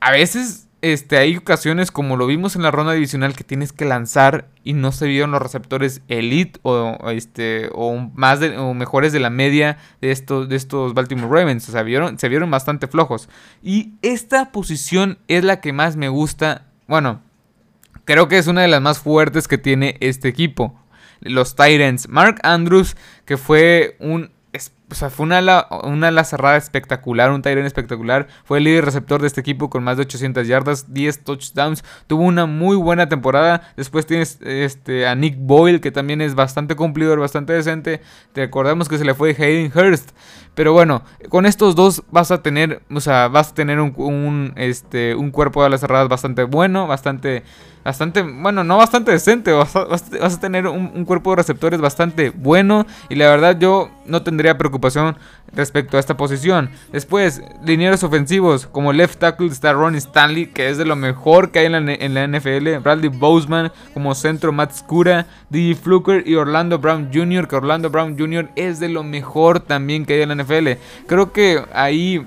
a 0.00 0.10
veces 0.10 0.68
este, 0.82 1.18
hay 1.18 1.36
ocasiones 1.36 1.90
como 1.90 2.16
lo 2.16 2.26
vimos 2.26 2.56
en 2.56 2.62
la 2.62 2.70
ronda 2.70 2.92
divisional 2.92 3.34
que 3.34 3.44
tienes 3.44 3.72
que 3.72 3.84
lanzar 3.84 4.48
y 4.64 4.72
no 4.72 4.92
se 4.92 5.06
vieron 5.06 5.30
los 5.30 5.42
receptores 5.42 6.00
elite 6.08 6.58
o, 6.62 7.10
este, 7.10 7.70
o 7.74 7.96
más 8.14 8.40
o 8.56 8.74
mejores 8.74 9.12
de 9.12 9.20
la 9.20 9.30
media 9.30 9.76
de 10.00 10.10
estos, 10.10 10.48
de 10.48 10.56
estos 10.56 10.94
Baltimore 10.94 11.40
Ravens. 11.40 11.68
O 11.68 11.72
sea, 11.72 11.82
vieron, 11.82 12.18
se 12.18 12.28
vieron 12.28 12.50
bastante 12.50 12.86
flojos. 12.86 13.28
Y 13.62 13.94
esta 14.00 14.52
posición 14.52 15.18
es 15.28 15.44
la 15.44 15.60
que 15.60 15.72
más 15.72 15.96
me 15.96 16.08
gusta. 16.08 16.66
Bueno, 16.88 17.20
creo 18.04 18.28
que 18.28 18.38
es 18.38 18.46
una 18.46 18.62
de 18.62 18.68
las 18.68 18.80
más 18.80 19.00
fuertes 19.00 19.48
que 19.48 19.58
tiene 19.58 19.96
este 20.00 20.28
equipo. 20.28 20.78
Los 21.20 21.54
Titans. 21.54 22.08
Mark 22.08 22.40
Andrews, 22.42 22.96
que 23.24 23.36
fue 23.36 23.96
un 24.00 24.30
o 24.90 24.94
sea, 24.94 25.08
fue 25.08 25.24
una 25.24 25.38
ala, 25.38 25.68
una 25.84 26.24
cerrada 26.24 26.56
espectacular, 26.56 27.30
un 27.30 27.42
Tyrant 27.42 27.66
espectacular. 27.66 28.26
Fue 28.44 28.58
el 28.58 28.64
líder 28.64 28.84
receptor 28.84 29.20
de 29.20 29.28
este 29.28 29.40
equipo 29.40 29.70
con 29.70 29.84
más 29.84 29.96
de 29.96 30.02
800 30.02 30.46
yardas, 30.46 30.92
10 30.92 31.24
touchdowns. 31.24 31.84
Tuvo 32.06 32.24
una 32.24 32.46
muy 32.46 32.76
buena 32.76 33.08
temporada. 33.08 33.72
Después 33.76 34.06
tienes 34.06 34.38
este, 34.42 35.06
a 35.06 35.14
Nick 35.14 35.36
Boyle, 35.38 35.80
que 35.80 35.92
también 35.92 36.20
es 36.20 36.34
bastante 36.34 36.74
cumplidor, 36.74 37.20
bastante 37.20 37.52
decente. 37.52 38.00
Te 38.32 38.42
recordamos 38.42 38.88
que 38.88 38.98
se 38.98 39.04
le 39.04 39.14
fue 39.14 39.30
Hayden 39.30 39.72
Hurst. 39.74 40.10
Pero 40.54 40.72
bueno, 40.72 41.04
con 41.28 41.46
estos 41.46 41.76
dos 41.76 42.02
vas 42.10 42.32
a 42.32 42.42
tener, 42.42 42.82
o 42.92 43.00
sea, 43.00 43.28
vas 43.28 43.50
a 43.50 43.54
tener 43.54 43.78
un, 43.78 44.52
este, 44.56 45.14
un 45.14 45.30
cuerpo 45.30 45.60
de 45.60 45.66
alas 45.66 45.80
cerradas 45.80 46.08
bastante 46.08 46.42
bueno, 46.42 46.88
bastante 46.88 47.44
bastante, 47.84 48.22
bueno, 48.22 48.64
no 48.64 48.76
bastante 48.76 49.10
decente, 49.10 49.52
vas 49.52 49.74
a, 49.76 50.40
tener 50.40 50.66
un, 50.66 51.04
cuerpo 51.04 51.30
de 51.30 51.36
receptores 51.36 51.80
bastante 51.80 52.30
bueno 52.30 52.86
y 53.08 53.14
la 53.14 53.28
verdad 53.28 53.58
yo 53.58 53.90
no 54.06 54.22
tendría 54.22 54.58
preocupación 54.58 55.16
respecto 55.52 55.96
a 55.96 56.00
esta 56.00 56.16
posición. 56.16 56.70
Después, 56.92 57.42
linieros 57.64 58.02
ofensivos 58.02 58.66
como 58.66 58.92
left 58.92 59.18
tackle 59.18 59.46
está 59.46 59.72
Ronnie 59.72 59.98
Stanley, 59.98 60.46
que 60.46 60.68
es 60.68 60.78
de 60.78 60.84
lo 60.84 60.96
mejor 60.96 61.50
que 61.50 61.60
hay 61.60 61.66
en 61.66 62.14
la, 62.14 62.26
NFL, 62.26 62.78
Bradley 62.82 63.08
Boseman 63.08 63.72
como 63.94 64.14
centro 64.14 64.52
Matt 64.52 64.72
Scura, 64.72 65.26
DJ 65.48 65.74
Fluker 65.74 66.26
y 66.26 66.34
Orlando 66.34 66.78
Brown 66.78 67.10
Jr., 67.12 67.48
que 67.48 67.56
Orlando 67.56 67.90
Brown 67.90 68.18
Jr. 68.18 68.50
es 68.56 68.80
de 68.80 68.88
lo 68.88 69.02
mejor 69.02 69.60
también 69.60 70.04
que 70.04 70.14
hay 70.14 70.22
en 70.22 70.28
la 70.28 70.42
NFL. 70.42 70.68
Creo 71.06 71.32
que 71.32 71.62
ahí 71.72 72.26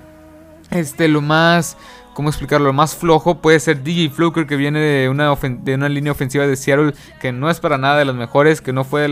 este 0.71 1.07
lo 1.07 1.21
más 1.21 1.77
¿cómo 2.13 2.29
explicarlo? 2.29 2.67
Lo 2.67 2.73
más 2.73 2.95
flojo 2.95 3.39
puede 3.39 3.59
ser 3.59 3.83
DJ 3.83 4.09
Fluker 4.09 4.47
que 4.47 4.55
viene 4.55 4.79
de 4.79 5.09
una, 5.09 5.35
de 5.35 5.75
una 5.75 5.89
línea 5.89 6.11
ofensiva 6.11 6.47
de 6.47 6.55
Seattle 6.55 6.93
que 7.19 7.31
no 7.31 7.49
es 7.49 7.59
para 7.59 7.77
nada 7.77 7.97
de 7.97 8.05
las 8.05 8.15
mejores, 8.15 8.61
que 8.61 8.73
no, 8.73 8.83
fue 8.83 9.07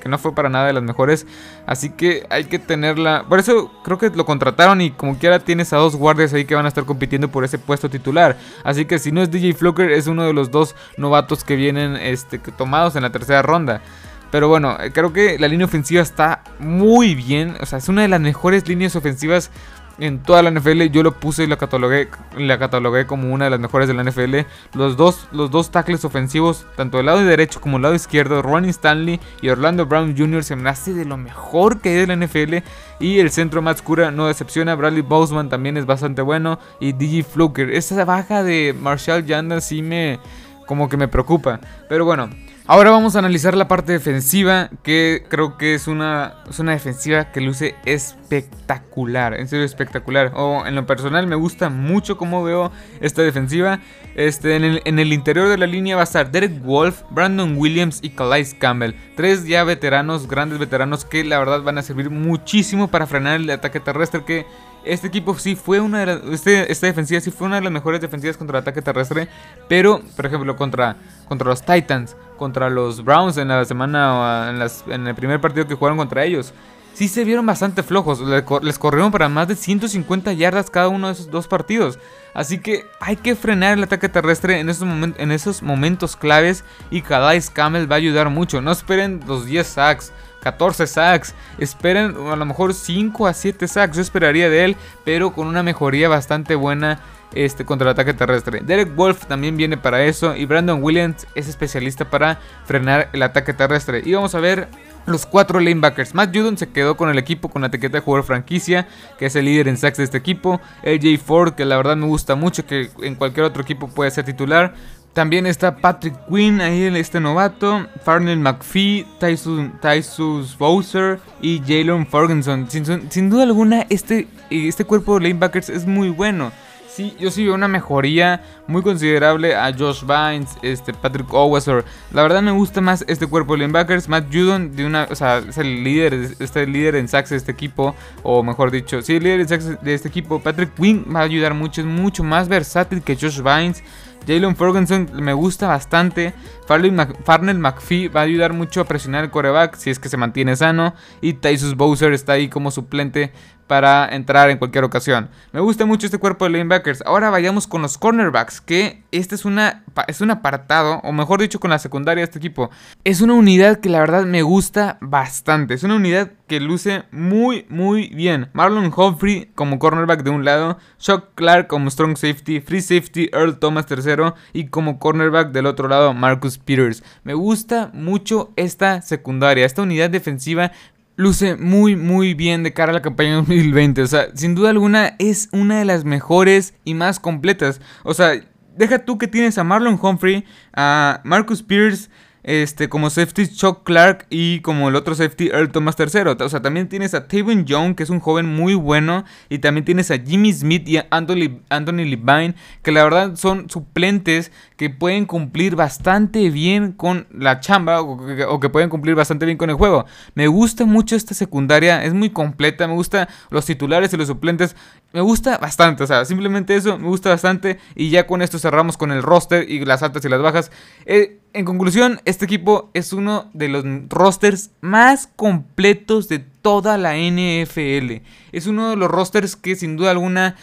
que 0.00 0.08
no 0.08 0.18
fue 0.18 0.34
para 0.34 0.48
nada 0.48 0.66
de 0.66 0.72
las 0.72 0.82
mejores. 0.82 1.26
Así 1.66 1.90
que 1.90 2.26
hay 2.30 2.44
que 2.44 2.58
tenerla. 2.58 3.24
Por 3.28 3.38
eso 3.38 3.70
creo 3.84 3.98
que 3.98 4.10
lo 4.10 4.24
contrataron 4.24 4.80
y 4.80 4.90
como 4.90 5.18
quiera 5.18 5.38
tienes 5.38 5.72
a 5.72 5.76
dos 5.76 5.96
guardias 5.96 6.32
ahí 6.34 6.44
que 6.44 6.54
van 6.54 6.64
a 6.64 6.68
estar 6.68 6.84
compitiendo 6.84 7.28
por 7.28 7.44
ese 7.44 7.58
puesto 7.58 7.90
titular. 7.90 8.36
Así 8.64 8.84
que 8.84 8.98
si 8.98 9.12
no 9.12 9.22
es 9.22 9.30
DJ 9.30 9.54
Fluker 9.54 9.90
es 9.90 10.06
uno 10.06 10.24
de 10.24 10.32
los 10.32 10.50
dos 10.50 10.74
novatos 10.96 11.44
que 11.44 11.56
vienen 11.56 11.96
este, 11.96 12.38
tomados 12.38 12.96
en 12.96 13.02
la 13.02 13.10
tercera 13.10 13.42
ronda. 13.42 13.82
Pero 14.30 14.48
bueno, 14.48 14.76
creo 14.92 15.12
que 15.12 15.38
la 15.38 15.48
línea 15.48 15.66
ofensiva 15.66 16.02
está 16.02 16.42
muy 16.58 17.14
bien. 17.14 17.56
O 17.60 17.66
sea, 17.66 17.78
es 17.78 17.88
una 17.88 18.02
de 18.02 18.08
las 18.08 18.20
mejores 18.20 18.68
líneas 18.68 18.96
ofensivas 18.96 19.50
en 19.98 20.22
toda 20.22 20.42
la 20.42 20.50
NFL. 20.50 20.84
Yo 20.84 21.02
lo 21.02 21.12
puse 21.12 21.44
y 21.44 21.46
la 21.46 21.56
catalogué, 21.56 22.08
la 22.36 22.58
catalogué 22.58 23.06
como 23.06 23.32
una 23.32 23.46
de 23.46 23.50
las 23.50 23.60
mejores 23.60 23.88
de 23.88 23.94
la 23.94 24.04
NFL. 24.04 24.46
Los 24.74 24.96
dos, 24.96 25.28
los 25.32 25.50
dos 25.50 25.70
tackles 25.70 26.04
ofensivos, 26.04 26.66
tanto 26.76 26.98
del 26.98 27.06
lado 27.06 27.24
derecho 27.24 27.60
como 27.60 27.76
del 27.76 27.82
lado 27.82 27.94
izquierdo, 27.94 28.42
Ronnie 28.42 28.70
Stanley 28.70 29.20
y 29.40 29.48
Orlando 29.48 29.86
Brown 29.86 30.16
Jr. 30.16 30.44
se 30.44 30.56
me 30.56 30.68
hace 30.68 30.92
de 30.92 31.04
lo 31.04 31.16
mejor 31.16 31.80
que 31.80 31.90
hay 31.90 32.06
de 32.06 32.06
la 32.06 32.26
NFL. 32.26 32.56
Y 32.98 33.18
el 33.18 33.30
centro 33.30 33.62
más 33.62 33.82
cura 33.82 34.10
no 34.10 34.26
decepciona. 34.26 34.74
Bradley 34.74 35.02
Boseman 35.02 35.48
también 35.48 35.76
es 35.76 35.86
bastante 35.86 36.22
bueno. 36.22 36.58
Y 36.80 36.92
DJ 36.92 37.24
Fluker. 37.24 37.70
Esa 37.70 38.04
baja 38.04 38.42
de 38.42 38.74
Marshall 38.78 39.26
Yanda 39.26 39.60
sí 39.60 39.82
me 39.82 40.18
como 40.66 40.88
que 40.88 40.96
me 40.96 41.08
preocupa. 41.08 41.60
Pero 41.88 42.04
bueno, 42.04 42.28
Ahora 42.68 42.90
vamos 42.90 43.14
a 43.14 43.20
analizar 43.20 43.56
la 43.56 43.68
parte 43.68 43.92
defensiva, 43.92 44.70
que 44.82 45.24
creo 45.28 45.56
que 45.56 45.74
es 45.74 45.86
una, 45.86 46.34
es 46.50 46.58
una 46.58 46.72
defensiva 46.72 47.30
que 47.30 47.40
luce 47.40 47.76
espectacular, 47.84 49.34
en 49.34 49.46
serio 49.46 49.64
espectacular. 49.64 50.32
O 50.34 50.66
en 50.66 50.74
lo 50.74 50.84
personal 50.84 51.28
me 51.28 51.36
gusta 51.36 51.68
mucho 51.70 52.16
cómo 52.16 52.42
veo 52.42 52.72
esta 53.00 53.22
defensiva. 53.22 53.78
Este, 54.16 54.56
en, 54.56 54.98
el, 54.98 55.12
interior 55.12 55.46
de 55.46 55.58
la 55.58 55.66
línea 55.66 55.94
va 55.94 56.00
a 56.00 56.04
estar 56.04 56.30
Derek 56.30 56.62
Wolf, 56.62 57.02
Brandon 57.10 57.54
Williams 57.58 57.98
y 58.02 58.08
Calais 58.08 58.54
Campbell. 58.54 58.94
Tres 59.14 59.46
ya 59.46 59.62
veteranos, 59.62 60.26
grandes 60.26 60.58
veteranos 60.58 61.04
que 61.04 61.22
la 61.22 61.38
verdad 61.38 61.60
van 61.60 61.76
a 61.76 61.82
servir 61.82 62.08
muchísimo 62.08 62.88
para 62.88 63.06
frenar 63.06 63.38
el 63.38 63.50
ataque 63.50 63.78
terrestre 63.78 64.24
que 64.24 64.46
este 64.86 65.08
equipo 65.08 65.38
sí 65.38 65.54
fue 65.54 65.80
una 65.80 66.00
de 66.00 66.06
las. 66.06 66.24
Este, 66.32 66.72
esta 66.72 66.86
defensiva 66.86 67.20
sí 67.20 67.30
fue 67.30 67.46
una 67.46 67.56
de 67.56 67.62
las 67.62 67.72
mejores 67.72 68.00
defensivas 68.00 68.38
contra 68.38 68.56
el 68.56 68.62
ataque 68.62 68.80
terrestre. 68.80 69.28
Pero, 69.68 70.00
por 70.16 70.24
ejemplo, 70.24 70.56
contra, 70.56 70.96
contra 71.28 71.48
los 71.48 71.60
Titans, 71.60 72.16
contra 72.38 72.70
los 72.70 73.04
Browns 73.04 73.36
en 73.36 73.48
la 73.48 73.66
semana. 73.66 74.48
En, 74.48 74.92
en 74.94 75.08
el 75.08 75.14
primer 75.14 75.42
partido 75.42 75.66
que 75.66 75.74
jugaron 75.74 75.98
contra 75.98 76.24
ellos. 76.24 76.54
Sí 76.96 77.08
se 77.08 77.24
vieron 77.24 77.44
bastante 77.44 77.82
flojos. 77.82 78.22
Les 78.62 78.78
corrieron 78.78 79.12
para 79.12 79.28
más 79.28 79.46
de 79.48 79.54
150 79.54 80.32
yardas 80.32 80.70
cada 80.70 80.88
uno 80.88 81.08
de 81.08 81.12
esos 81.12 81.30
dos 81.30 81.46
partidos. 81.46 81.98
Así 82.32 82.56
que 82.56 82.86
hay 83.00 83.16
que 83.16 83.36
frenar 83.36 83.76
el 83.76 83.84
ataque 83.84 84.08
terrestre 84.08 84.60
en 84.60 84.70
esos, 84.70 84.88
en 85.18 85.30
esos 85.30 85.62
momentos 85.62 86.16
claves. 86.16 86.64
Y 86.90 87.02
Calais 87.02 87.50
Camel 87.50 87.90
va 87.90 87.96
a 87.96 87.98
ayudar 87.98 88.30
mucho. 88.30 88.62
No 88.62 88.72
esperen 88.72 89.20
los 89.26 89.44
10 89.44 89.66
sacks. 89.66 90.10
14 90.40 90.86
sacks. 90.86 91.34
Esperen 91.58 92.14
a 92.32 92.36
lo 92.36 92.46
mejor 92.46 92.72
5 92.72 93.26
a 93.26 93.34
7 93.34 93.68
sacks. 93.68 93.96
Yo 93.96 94.00
esperaría 94.00 94.48
de 94.48 94.64
él, 94.64 94.76
pero 95.04 95.34
con 95.34 95.48
una 95.48 95.62
mejoría 95.62 96.08
bastante 96.08 96.54
buena 96.54 97.00
este, 97.34 97.66
contra 97.66 97.88
el 97.88 97.92
ataque 97.92 98.14
terrestre. 98.14 98.62
Derek 98.64 98.96
Wolf 98.96 99.26
también 99.26 99.58
viene 99.58 99.76
para 99.76 100.02
eso. 100.02 100.34
Y 100.34 100.46
Brandon 100.46 100.82
Williams 100.82 101.26
es 101.34 101.46
especialista 101.46 102.08
para 102.08 102.40
frenar 102.64 103.10
el 103.12 103.22
ataque 103.22 103.52
terrestre. 103.52 104.00
Y 104.02 104.14
vamos 104.14 104.34
a 104.34 104.40
ver 104.40 104.68
los 105.06 105.26
cuatro 105.26 105.60
lanebackers. 105.60 106.14
Matt 106.14 106.36
Judon 106.36 106.58
se 106.58 106.68
quedó 106.68 106.96
con 106.96 107.08
el 107.08 107.18
equipo 107.18 107.48
con 107.48 107.62
la 107.62 107.68
etiqueta 107.68 107.98
de 107.98 108.00
jugador 108.02 108.24
franquicia, 108.24 108.88
que 109.18 109.26
es 109.26 109.36
el 109.36 109.46
líder 109.46 109.68
en 109.68 109.76
sacks 109.76 109.98
de 109.98 110.04
este 110.04 110.18
equipo. 110.18 110.60
AJ 110.84 111.18
Ford, 111.24 111.54
que 111.54 111.64
la 111.64 111.76
verdad 111.76 111.96
me 111.96 112.06
gusta 112.06 112.34
mucho, 112.34 112.66
que 112.66 112.90
en 113.02 113.14
cualquier 113.14 113.46
otro 113.46 113.62
equipo 113.62 113.88
puede 113.88 114.10
ser 114.10 114.24
titular. 114.24 114.74
También 115.16 115.46
está 115.46 115.76
Patrick 115.76 116.14
Quinn, 116.28 116.60
ahí 116.60 116.82
este 116.94 117.20
novato, 117.20 117.86
Farnell 118.04 118.38
McPhee, 118.38 119.06
Tysus 119.18 120.58
Bowser 120.58 121.20
y 121.40 121.58
Jalen 121.60 122.06
Ferguson. 122.06 122.68
Sin, 122.68 123.30
duda 123.30 123.44
alguna, 123.44 123.86
este, 123.88 124.28
este 124.50 124.84
cuerpo 124.84 125.14
de 125.14 125.28
lanebackers 125.28 125.70
es 125.70 125.86
muy 125.86 126.10
bueno. 126.10 126.52
Sí, 126.96 127.14
yo 127.20 127.30
sí 127.30 127.44
veo 127.44 127.54
una 127.54 127.68
mejoría 127.68 128.42
muy 128.66 128.80
considerable 128.80 129.54
a 129.54 129.70
Josh 129.70 130.02
Vines, 130.06 130.56
este, 130.62 130.94
Patrick 130.94 131.30
Oweser. 131.30 131.84
La 132.10 132.22
verdad 132.22 132.40
me 132.40 132.52
gusta 132.52 132.80
más 132.80 133.04
este 133.06 133.26
cuerpo 133.26 133.52
de 133.52 133.58
linebackers. 133.58 134.08
Matt 134.08 134.32
Judon, 134.32 134.74
de 134.74 134.86
una, 134.86 135.06
o 135.10 135.14
sea, 135.14 135.36
es 135.46 135.58
el 135.58 135.84
líder, 135.84 136.14
este 136.38 136.66
líder 136.66 136.96
en 136.96 137.06
sacks 137.06 137.28
de 137.28 137.36
este 137.36 137.52
equipo. 137.52 137.94
O 138.22 138.42
mejor 138.42 138.70
dicho, 138.70 139.02
sí, 139.02 139.16
el 139.16 139.24
líder 139.24 139.40
en 139.40 139.48
sacks 139.48 139.82
de 139.82 139.92
este 139.92 140.08
equipo. 140.08 140.40
Patrick 140.40 140.72
Quinn 140.72 141.04
va 141.14 141.20
a 141.20 141.24
ayudar 141.24 141.52
mucho, 141.52 141.82
es 141.82 141.86
mucho 141.86 142.24
más 142.24 142.48
versátil 142.48 143.02
que 143.02 143.14
Josh 143.14 143.42
Vines. 143.42 143.84
Jalen 144.26 144.56
Ferguson 144.56 145.08
me 145.14 145.34
gusta 145.34 145.68
bastante. 145.68 146.32
Farnell 146.66 147.58
McPhee 147.58 148.08
va 148.08 148.20
a 148.20 148.24
ayudar 148.24 148.54
mucho 148.54 148.80
a 148.80 148.84
presionar 148.84 149.22
el 149.22 149.30
coreback 149.30 149.76
si 149.76 149.90
es 149.90 149.98
que 149.98 150.08
se 150.08 150.16
mantiene 150.16 150.56
sano. 150.56 150.94
Y 151.20 151.34
Tysus 151.34 151.76
Bowser 151.76 152.12
está 152.12 152.32
ahí 152.32 152.48
como 152.48 152.70
suplente 152.70 153.32
para 153.66 154.08
entrar 154.14 154.50
en 154.50 154.58
cualquier 154.58 154.84
ocasión. 154.84 155.28
Me 155.52 155.60
gusta 155.60 155.86
mucho 155.86 156.06
este 156.06 156.18
cuerpo 156.18 156.44
de 156.44 156.52
linebackers. 156.52 157.02
Ahora 157.06 157.30
vayamos 157.30 157.66
con 157.66 157.82
los 157.82 157.98
cornerbacks, 157.98 158.60
que 158.60 159.02
este 159.12 159.34
es, 159.34 159.44
una, 159.44 159.84
es 160.08 160.20
un 160.20 160.30
apartado, 160.30 161.00
o 161.04 161.12
mejor 161.12 161.40
dicho, 161.40 161.60
con 161.60 161.70
la 161.70 161.78
secundaria 161.78 162.20
de 162.20 162.24
este 162.24 162.38
equipo. 162.38 162.70
Es 163.04 163.20
una 163.20 163.34
unidad 163.34 163.80
que 163.80 163.88
la 163.88 164.00
verdad 164.00 164.24
me 164.24 164.42
gusta 164.42 164.98
bastante. 165.00 165.74
Es 165.74 165.82
una 165.82 165.96
unidad 165.96 166.30
que 166.46 166.60
luce 166.60 167.04
muy, 167.10 167.66
muy 167.68 168.08
bien. 168.08 168.48
Marlon 168.52 168.92
Humphrey 168.96 169.50
como 169.54 169.78
cornerback 169.78 170.22
de 170.22 170.30
un 170.30 170.44
lado, 170.44 170.78
Chuck 170.98 171.30
Clark 171.34 171.66
como 171.66 171.90
strong 171.90 172.16
safety, 172.16 172.60
free 172.60 172.80
safety 172.80 173.30
Earl 173.32 173.58
Thomas 173.58 173.86
III 173.90 174.32
y 174.52 174.68
como 174.68 174.98
cornerback 174.98 175.50
del 175.50 175.66
otro 175.66 175.88
lado 175.88 176.14
Marcus 176.14 176.58
Peters. 176.58 177.02
Me 177.24 177.34
gusta 177.34 177.90
mucho 177.92 178.52
esta 178.56 179.02
secundaria, 179.02 179.66
esta 179.66 179.82
unidad 179.82 180.10
defensiva 180.10 180.72
luce 181.16 181.56
muy 181.56 181.96
muy 181.96 182.34
bien 182.34 182.62
de 182.62 182.72
cara 182.72 182.90
a 182.90 182.94
la 182.94 183.02
campaña 183.02 183.34
2020. 183.36 184.02
O 184.02 184.06
sea, 184.06 184.28
sin 184.34 184.54
duda 184.54 184.70
alguna 184.70 185.16
es 185.18 185.48
una 185.52 185.78
de 185.78 185.84
las 185.84 186.04
mejores 186.04 186.74
y 186.84 186.94
más 186.94 187.18
completas. 187.18 187.80
O 188.04 188.14
sea, 188.14 188.32
deja 188.76 189.00
tú 189.04 189.18
que 189.18 189.26
tienes 189.26 189.58
a 189.58 189.64
Marlon 189.64 189.98
Humphrey, 190.00 190.44
a 190.74 191.20
Marcus 191.24 191.62
Pierce, 191.62 192.10
este, 192.46 192.88
como 192.88 193.10
safety 193.10 193.48
Chuck 193.48 193.82
Clark 193.82 194.26
y 194.30 194.60
como 194.60 194.88
el 194.88 194.94
otro 194.94 195.16
safety 195.16 195.48
Earl 195.48 195.70
Thomas 195.72 195.96
III. 195.98 196.36
O 196.40 196.48
sea, 196.48 196.62
también 196.62 196.88
tienes 196.88 197.12
a 197.12 197.26
Tavon 197.26 197.64
Young, 197.64 197.96
que 197.96 198.04
es 198.04 198.10
un 198.10 198.20
joven 198.20 198.46
muy 198.46 198.74
bueno, 198.74 199.24
y 199.48 199.58
también 199.58 199.84
tienes 199.84 200.12
a 200.12 200.18
Jimmy 200.18 200.52
Smith 200.52 200.88
y 200.88 200.98
a 200.98 201.08
Anthony, 201.10 201.58
Anthony 201.70 202.04
Levine, 202.06 202.54
que 202.82 202.92
la 202.92 203.02
verdad 203.02 203.34
son 203.34 203.68
suplentes 203.68 204.52
que 204.76 204.90
pueden 204.90 205.26
cumplir 205.26 205.74
bastante 205.74 206.48
bien 206.50 206.92
con 206.92 207.26
la 207.32 207.58
chamba 207.58 208.00
o 208.00 208.60
que, 208.60 208.68
pueden 208.68 208.90
cumplir 208.90 209.16
bastante 209.16 209.44
bien 209.44 209.58
con 209.58 209.68
el 209.68 209.76
juego. 209.76 210.06
Me 210.34 210.46
gusta 210.46 210.84
mucho 210.84 211.16
esta 211.16 211.34
secundaria, 211.34 212.04
es 212.04 212.14
muy 212.14 212.30
completa, 212.30 212.86
me 212.86 212.94
gusta 212.94 213.28
los 213.50 213.66
titulares 213.66 214.12
y 214.12 214.16
los 214.16 214.28
suplentes, 214.28 214.76
me 215.12 215.20
gusta 215.20 215.58
bastante, 215.58 216.04
o 216.04 216.06
sea, 216.06 216.24
simplemente 216.24 216.76
eso, 216.76 216.96
me 216.96 217.08
gusta 217.08 217.30
bastante 217.30 217.78
y 217.96 218.10
ya 218.10 218.26
con 218.28 218.40
esto 218.40 218.60
cerramos 218.60 218.96
con 218.96 219.10
el 219.10 219.22
roster 219.22 219.68
y 219.68 219.84
las 219.84 220.04
altas 220.04 220.24
y 220.24 220.28
las 220.28 220.42
bajas. 220.42 220.70
Eh, 221.06 221.40
en 221.56 221.64
conclusión, 221.64 222.20
este 222.26 222.44
equipo 222.44 222.90
es 222.92 223.14
uno 223.14 223.50
de 223.54 223.68
los 223.68 223.84
rosters 224.10 224.72
más 224.82 225.26
completos 225.26 226.28
de 226.28 226.38
toda 226.38 226.98
la 226.98 227.16
NFL. 227.16 228.22
Es 228.52 228.66
uno 228.66 228.90
de 228.90 228.96
los 228.96 229.10
rosters 229.10 229.56
que 229.56 229.74
sin 229.74 229.96
duda 229.96 230.10
alguna, 230.10 230.56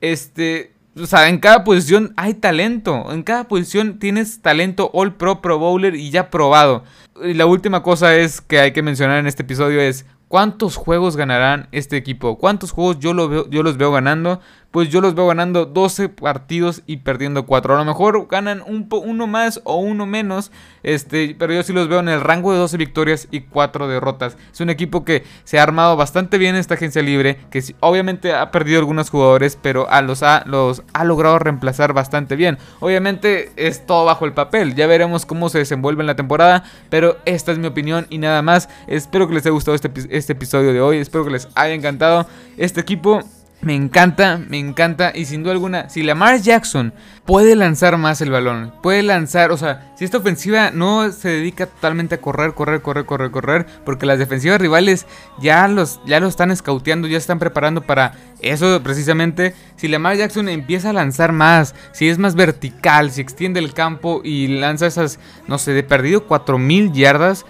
este, 0.00 0.72
o 0.96 1.06
sea, 1.06 1.28
en 1.28 1.38
cada 1.38 1.62
posición 1.62 2.12
hay 2.16 2.34
talento. 2.34 3.12
En 3.12 3.22
cada 3.22 3.46
posición 3.46 4.00
tienes 4.00 4.42
talento 4.42 4.90
All 4.92 5.14
Pro, 5.14 5.40
Pro 5.40 5.60
Bowler 5.60 5.94
y 5.94 6.10
ya 6.10 6.30
probado. 6.30 6.82
Y 7.22 7.34
la 7.34 7.46
última 7.46 7.84
cosa 7.84 8.16
es 8.16 8.40
que 8.40 8.58
hay 8.58 8.72
que 8.72 8.82
mencionar 8.82 9.18
en 9.18 9.28
este 9.28 9.44
episodio 9.44 9.80
es 9.80 10.04
¿Cuántos 10.30 10.76
juegos 10.76 11.16
ganarán 11.16 11.66
este 11.72 11.96
equipo? 11.96 12.38
¿Cuántos 12.38 12.70
juegos 12.70 13.00
yo, 13.00 13.14
lo 13.14 13.28
veo, 13.28 13.50
yo 13.50 13.64
los 13.64 13.76
veo 13.78 13.90
ganando? 13.90 14.40
Pues 14.70 14.88
yo 14.88 15.00
los 15.00 15.16
veo 15.16 15.26
ganando 15.26 15.66
12 15.66 16.10
partidos 16.10 16.82
y 16.86 16.98
perdiendo 16.98 17.44
4. 17.44 17.74
A 17.74 17.78
lo 17.78 17.84
mejor 17.84 18.28
ganan 18.28 18.62
un 18.64 18.88
uno 18.90 19.26
más 19.26 19.60
o 19.64 19.76
uno 19.76 20.06
menos, 20.06 20.52
este, 20.84 21.34
pero 21.36 21.52
yo 21.52 21.62
sí 21.64 21.72
los 21.72 21.88
veo 21.88 21.98
en 21.98 22.08
el 22.08 22.20
rango 22.20 22.52
de 22.52 22.58
12 22.58 22.76
victorias 22.76 23.26
y 23.32 23.40
4 23.40 23.88
derrotas. 23.88 24.36
Es 24.52 24.60
un 24.60 24.70
equipo 24.70 25.04
que 25.04 25.24
se 25.42 25.58
ha 25.58 25.64
armado 25.64 25.96
bastante 25.96 26.38
bien 26.38 26.54
en 26.54 26.60
esta 26.60 26.74
agencia 26.74 27.02
libre, 27.02 27.38
que 27.50 27.62
obviamente 27.80 28.32
ha 28.32 28.52
perdido 28.52 28.78
algunos 28.78 29.10
jugadores, 29.10 29.58
pero 29.60 29.90
a 29.90 30.02
los, 30.02 30.22
ha, 30.22 30.44
los 30.46 30.84
ha 30.92 31.04
logrado 31.04 31.40
reemplazar 31.40 31.92
bastante 31.92 32.36
bien. 32.36 32.56
Obviamente 32.78 33.50
es 33.56 33.86
todo 33.86 34.04
bajo 34.04 34.24
el 34.24 34.34
papel, 34.34 34.76
ya 34.76 34.86
veremos 34.86 35.26
cómo 35.26 35.48
se 35.48 35.58
desenvuelve 35.58 36.02
en 36.02 36.06
la 36.06 36.16
temporada, 36.16 36.62
pero 36.90 37.18
esta 37.24 37.50
es 37.50 37.58
mi 37.58 37.66
opinión 37.66 38.06
y 38.08 38.18
nada 38.18 38.40
más. 38.42 38.68
Espero 38.86 39.26
que 39.26 39.34
les 39.34 39.44
haya 39.44 39.52
gustado 39.52 39.74
este, 39.74 39.90
este 40.10 40.32
episodio 40.32 40.72
de 40.72 40.80
hoy, 40.80 40.98
espero 40.98 41.24
que 41.24 41.30
les 41.30 41.48
haya 41.56 41.74
encantado 41.74 42.28
este 42.56 42.80
equipo. 42.80 43.20
Me 43.62 43.74
encanta, 43.74 44.38
me 44.38 44.58
encanta. 44.58 45.12
Y 45.14 45.26
sin 45.26 45.42
duda 45.42 45.52
alguna, 45.52 45.90
si 45.90 46.02
Lamar 46.02 46.40
Jackson 46.40 46.94
puede 47.26 47.54
lanzar 47.54 47.98
más 47.98 48.22
el 48.22 48.30
balón, 48.30 48.72
puede 48.82 49.02
lanzar, 49.02 49.52
o 49.52 49.58
sea, 49.58 49.92
si 49.96 50.04
esta 50.04 50.16
ofensiva 50.16 50.70
no 50.70 51.12
se 51.12 51.28
dedica 51.28 51.66
totalmente 51.66 52.14
a 52.14 52.20
correr, 52.20 52.54
correr, 52.54 52.80
correr, 52.80 53.04
correr, 53.04 53.30
correr, 53.30 53.66
porque 53.84 54.06
las 54.06 54.18
defensivas 54.18 54.60
rivales 54.60 55.06
ya 55.40 55.68
los, 55.68 56.00
ya 56.06 56.20
lo 56.20 56.28
están 56.28 56.50
escauteando, 56.50 57.06
ya 57.06 57.18
están 57.18 57.38
preparando 57.38 57.82
para 57.82 58.14
eso 58.40 58.82
precisamente. 58.82 59.54
Si 59.76 59.88
Lamar 59.88 60.16
Jackson 60.16 60.48
empieza 60.48 60.90
a 60.90 60.94
lanzar 60.94 61.32
más, 61.32 61.74
si 61.92 62.08
es 62.08 62.16
más 62.16 62.34
vertical, 62.34 63.10
si 63.10 63.20
extiende 63.20 63.60
el 63.60 63.74
campo 63.74 64.22
y 64.24 64.48
lanza 64.48 64.86
esas, 64.86 65.18
no 65.48 65.58
sé, 65.58 65.72
de 65.72 65.82
perdido 65.82 66.26
4000 66.26 66.92
yardas 66.92 67.44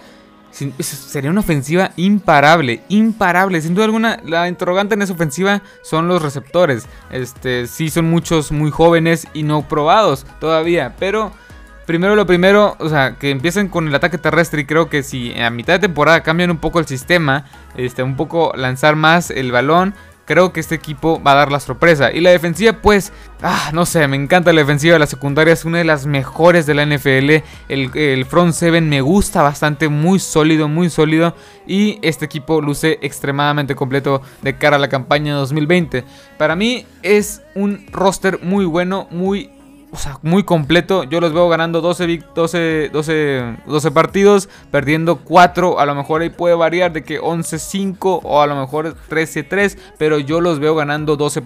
Sería 0.51 1.31
una 1.31 1.39
ofensiva 1.39 1.91
imparable, 1.95 2.83
imparable. 2.89 3.61
Sin 3.61 3.73
duda 3.73 3.85
alguna, 3.85 4.19
la 4.25 4.47
interrogante 4.47 4.95
en 4.95 5.01
esa 5.01 5.13
ofensiva 5.13 5.61
son 5.81 6.07
los 6.07 6.21
receptores. 6.21 6.87
Este, 7.09 7.67
sí 7.67 7.89
son 7.89 8.09
muchos 8.09 8.51
muy 8.51 8.71
jóvenes 8.71 9.27
y 9.33 9.43
no 9.43 9.67
probados 9.67 10.25
todavía, 10.39 10.95
pero 10.99 11.31
primero 11.85 12.15
lo 12.15 12.25
primero, 12.25 12.75
o 12.79 12.89
sea, 12.89 13.15
que 13.17 13.31
empiecen 13.31 13.67
con 13.67 13.87
el 13.87 13.95
ataque 13.95 14.17
terrestre 14.17 14.61
y 14.61 14.65
creo 14.65 14.89
que 14.89 15.03
si 15.03 15.37
a 15.39 15.49
mitad 15.49 15.73
de 15.73 15.79
temporada 15.79 16.23
cambian 16.23 16.51
un 16.51 16.57
poco 16.57 16.79
el 16.79 16.87
sistema, 16.87 17.45
este, 17.75 18.03
un 18.03 18.15
poco 18.15 18.53
lanzar 18.55 18.95
más 18.95 19.29
el 19.29 19.51
balón, 19.51 19.93
creo 20.31 20.53
que 20.53 20.61
este 20.61 20.75
equipo 20.75 21.21
va 21.21 21.33
a 21.33 21.35
dar 21.35 21.51
la 21.51 21.59
sorpresa. 21.59 22.09
Y 22.09 22.21
la 22.21 22.29
defensiva, 22.29 22.71
pues, 22.71 23.11
ah, 23.41 23.71
no 23.73 23.85
sé, 23.85 24.07
me 24.07 24.15
encanta 24.15 24.53
la 24.53 24.61
defensiva. 24.61 24.97
La 24.97 25.05
secundaria 25.05 25.53
es 25.53 25.65
una 25.65 25.79
de 25.79 25.83
las 25.83 26.05
mejores 26.05 26.65
de 26.65 26.73
la 26.73 26.85
NFL. 26.85 27.43
El, 27.67 28.25
front 28.25 28.53
seven 28.53 28.87
me 28.87 29.01
gusta 29.01 29.41
bastante, 29.41 29.89
muy 29.89 30.19
sólido, 30.19 30.69
muy 30.69 30.89
sólido. 30.89 31.35
Y 31.67 31.99
este 32.01 32.23
equipo 32.23 32.61
luce 32.61 32.97
extremadamente 33.01 33.75
completo 33.75 34.21
de 34.41 34.57
cara 34.57 34.77
a 34.77 34.79
la 34.79 34.87
campaña 34.87 35.35
2020. 35.35 36.05
Para 36.37 36.55
mí 36.55 36.85
es 37.03 37.41
un 37.53 37.85
roster 37.91 38.39
muy 38.41 38.63
bueno, 38.63 39.09
muy 39.11 39.49
o 39.93 39.97
sea, 39.97 40.19
muy 40.21 40.43
completo. 40.43 41.03
Yo 41.03 41.19
los 41.19 41.33
veo 41.33 41.49
ganando 41.49 41.81
12, 41.81 42.23
12, 42.33 42.89
12, 42.93 43.57
12 43.65 43.91
partidos, 43.91 44.47
perdiendo 44.71 45.17
4. 45.17 45.79
A 45.79 45.85
lo 45.85 45.95
mejor 45.95 46.21
ahí 46.21 46.29
puede 46.29 46.55
variar 46.55 46.93
de 46.93 47.03
que 47.03 47.19
11-5 47.19 48.21
o 48.23 48.41
a 48.41 48.47
lo 48.47 48.55
mejor 48.55 48.95
13-3. 49.09 49.77
Pero 49.97 50.19
yo 50.19 50.39
los 50.39 50.59
veo 50.59 50.75
ganando 50.75 51.17
12, 51.17 51.43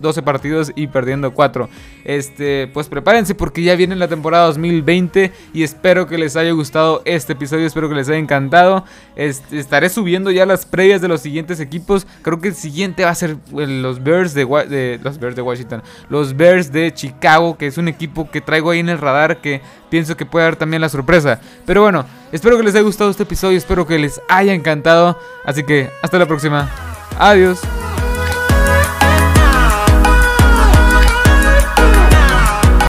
12 0.00 0.22
partidos 0.22 0.72
y 0.74 0.88
perdiendo 0.88 1.34
4. 1.34 1.68
Este, 2.04 2.68
pues 2.74 2.88
prepárense 2.88 3.36
porque 3.36 3.62
ya 3.62 3.76
viene 3.76 3.94
la 3.94 4.08
temporada 4.08 4.46
2020 4.46 5.32
y 5.52 5.62
espero 5.62 6.08
que 6.08 6.18
les 6.18 6.34
haya 6.36 6.50
gustado 6.50 7.00
este 7.04 7.34
episodio. 7.34 7.64
Espero 7.64 7.88
que 7.88 7.94
les 7.94 8.08
haya 8.08 8.18
encantado. 8.18 8.84
estaré 9.14 9.88
subiendo 9.88 10.32
ya 10.32 10.46
las 10.46 10.66
previas 10.66 11.00
de 11.00 11.06
los 11.06 11.20
siguientes 11.20 11.60
equipos. 11.60 12.08
Creo 12.22 12.40
que 12.40 12.48
el 12.48 12.56
siguiente 12.56 13.04
va 13.04 13.10
a 13.10 13.14
ser 13.14 13.36
eh, 13.56 13.66
los 13.68 14.02
Bears 14.02 14.34
de, 14.34 14.46
de 14.46 14.98
los 15.00 15.20
Bears 15.20 15.36
de 15.36 15.42
Washington. 15.42 15.82
Los 16.08 16.36
Bears 16.36 16.72
de 16.72 16.92
Chicago, 16.92 17.56
que 17.56 17.68
es 17.68 17.83
un 17.84 17.88
equipo 17.88 18.30
que 18.30 18.40
traigo 18.40 18.70
ahí 18.70 18.80
en 18.80 18.88
el 18.88 18.98
radar 18.98 19.38
que 19.38 19.60
pienso 19.90 20.16
que 20.16 20.26
puede 20.26 20.46
dar 20.46 20.56
también 20.56 20.80
la 20.80 20.88
sorpresa. 20.88 21.40
Pero 21.66 21.82
bueno, 21.82 22.04
espero 22.32 22.56
que 22.56 22.64
les 22.64 22.74
haya 22.74 22.82
gustado 22.82 23.10
este 23.10 23.22
episodio, 23.22 23.56
espero 23.56 23.86
que 23.86 23.98
les 23.98 24.20
haya 24.28 24.52
encantado. 24.52 25.18
Así 25.44 25.62
que 25.62 25.90
hasta 26.02 26.18
la 26.18 26.26
próxima. 26.26 26.68
Adiós. 27.18 27.60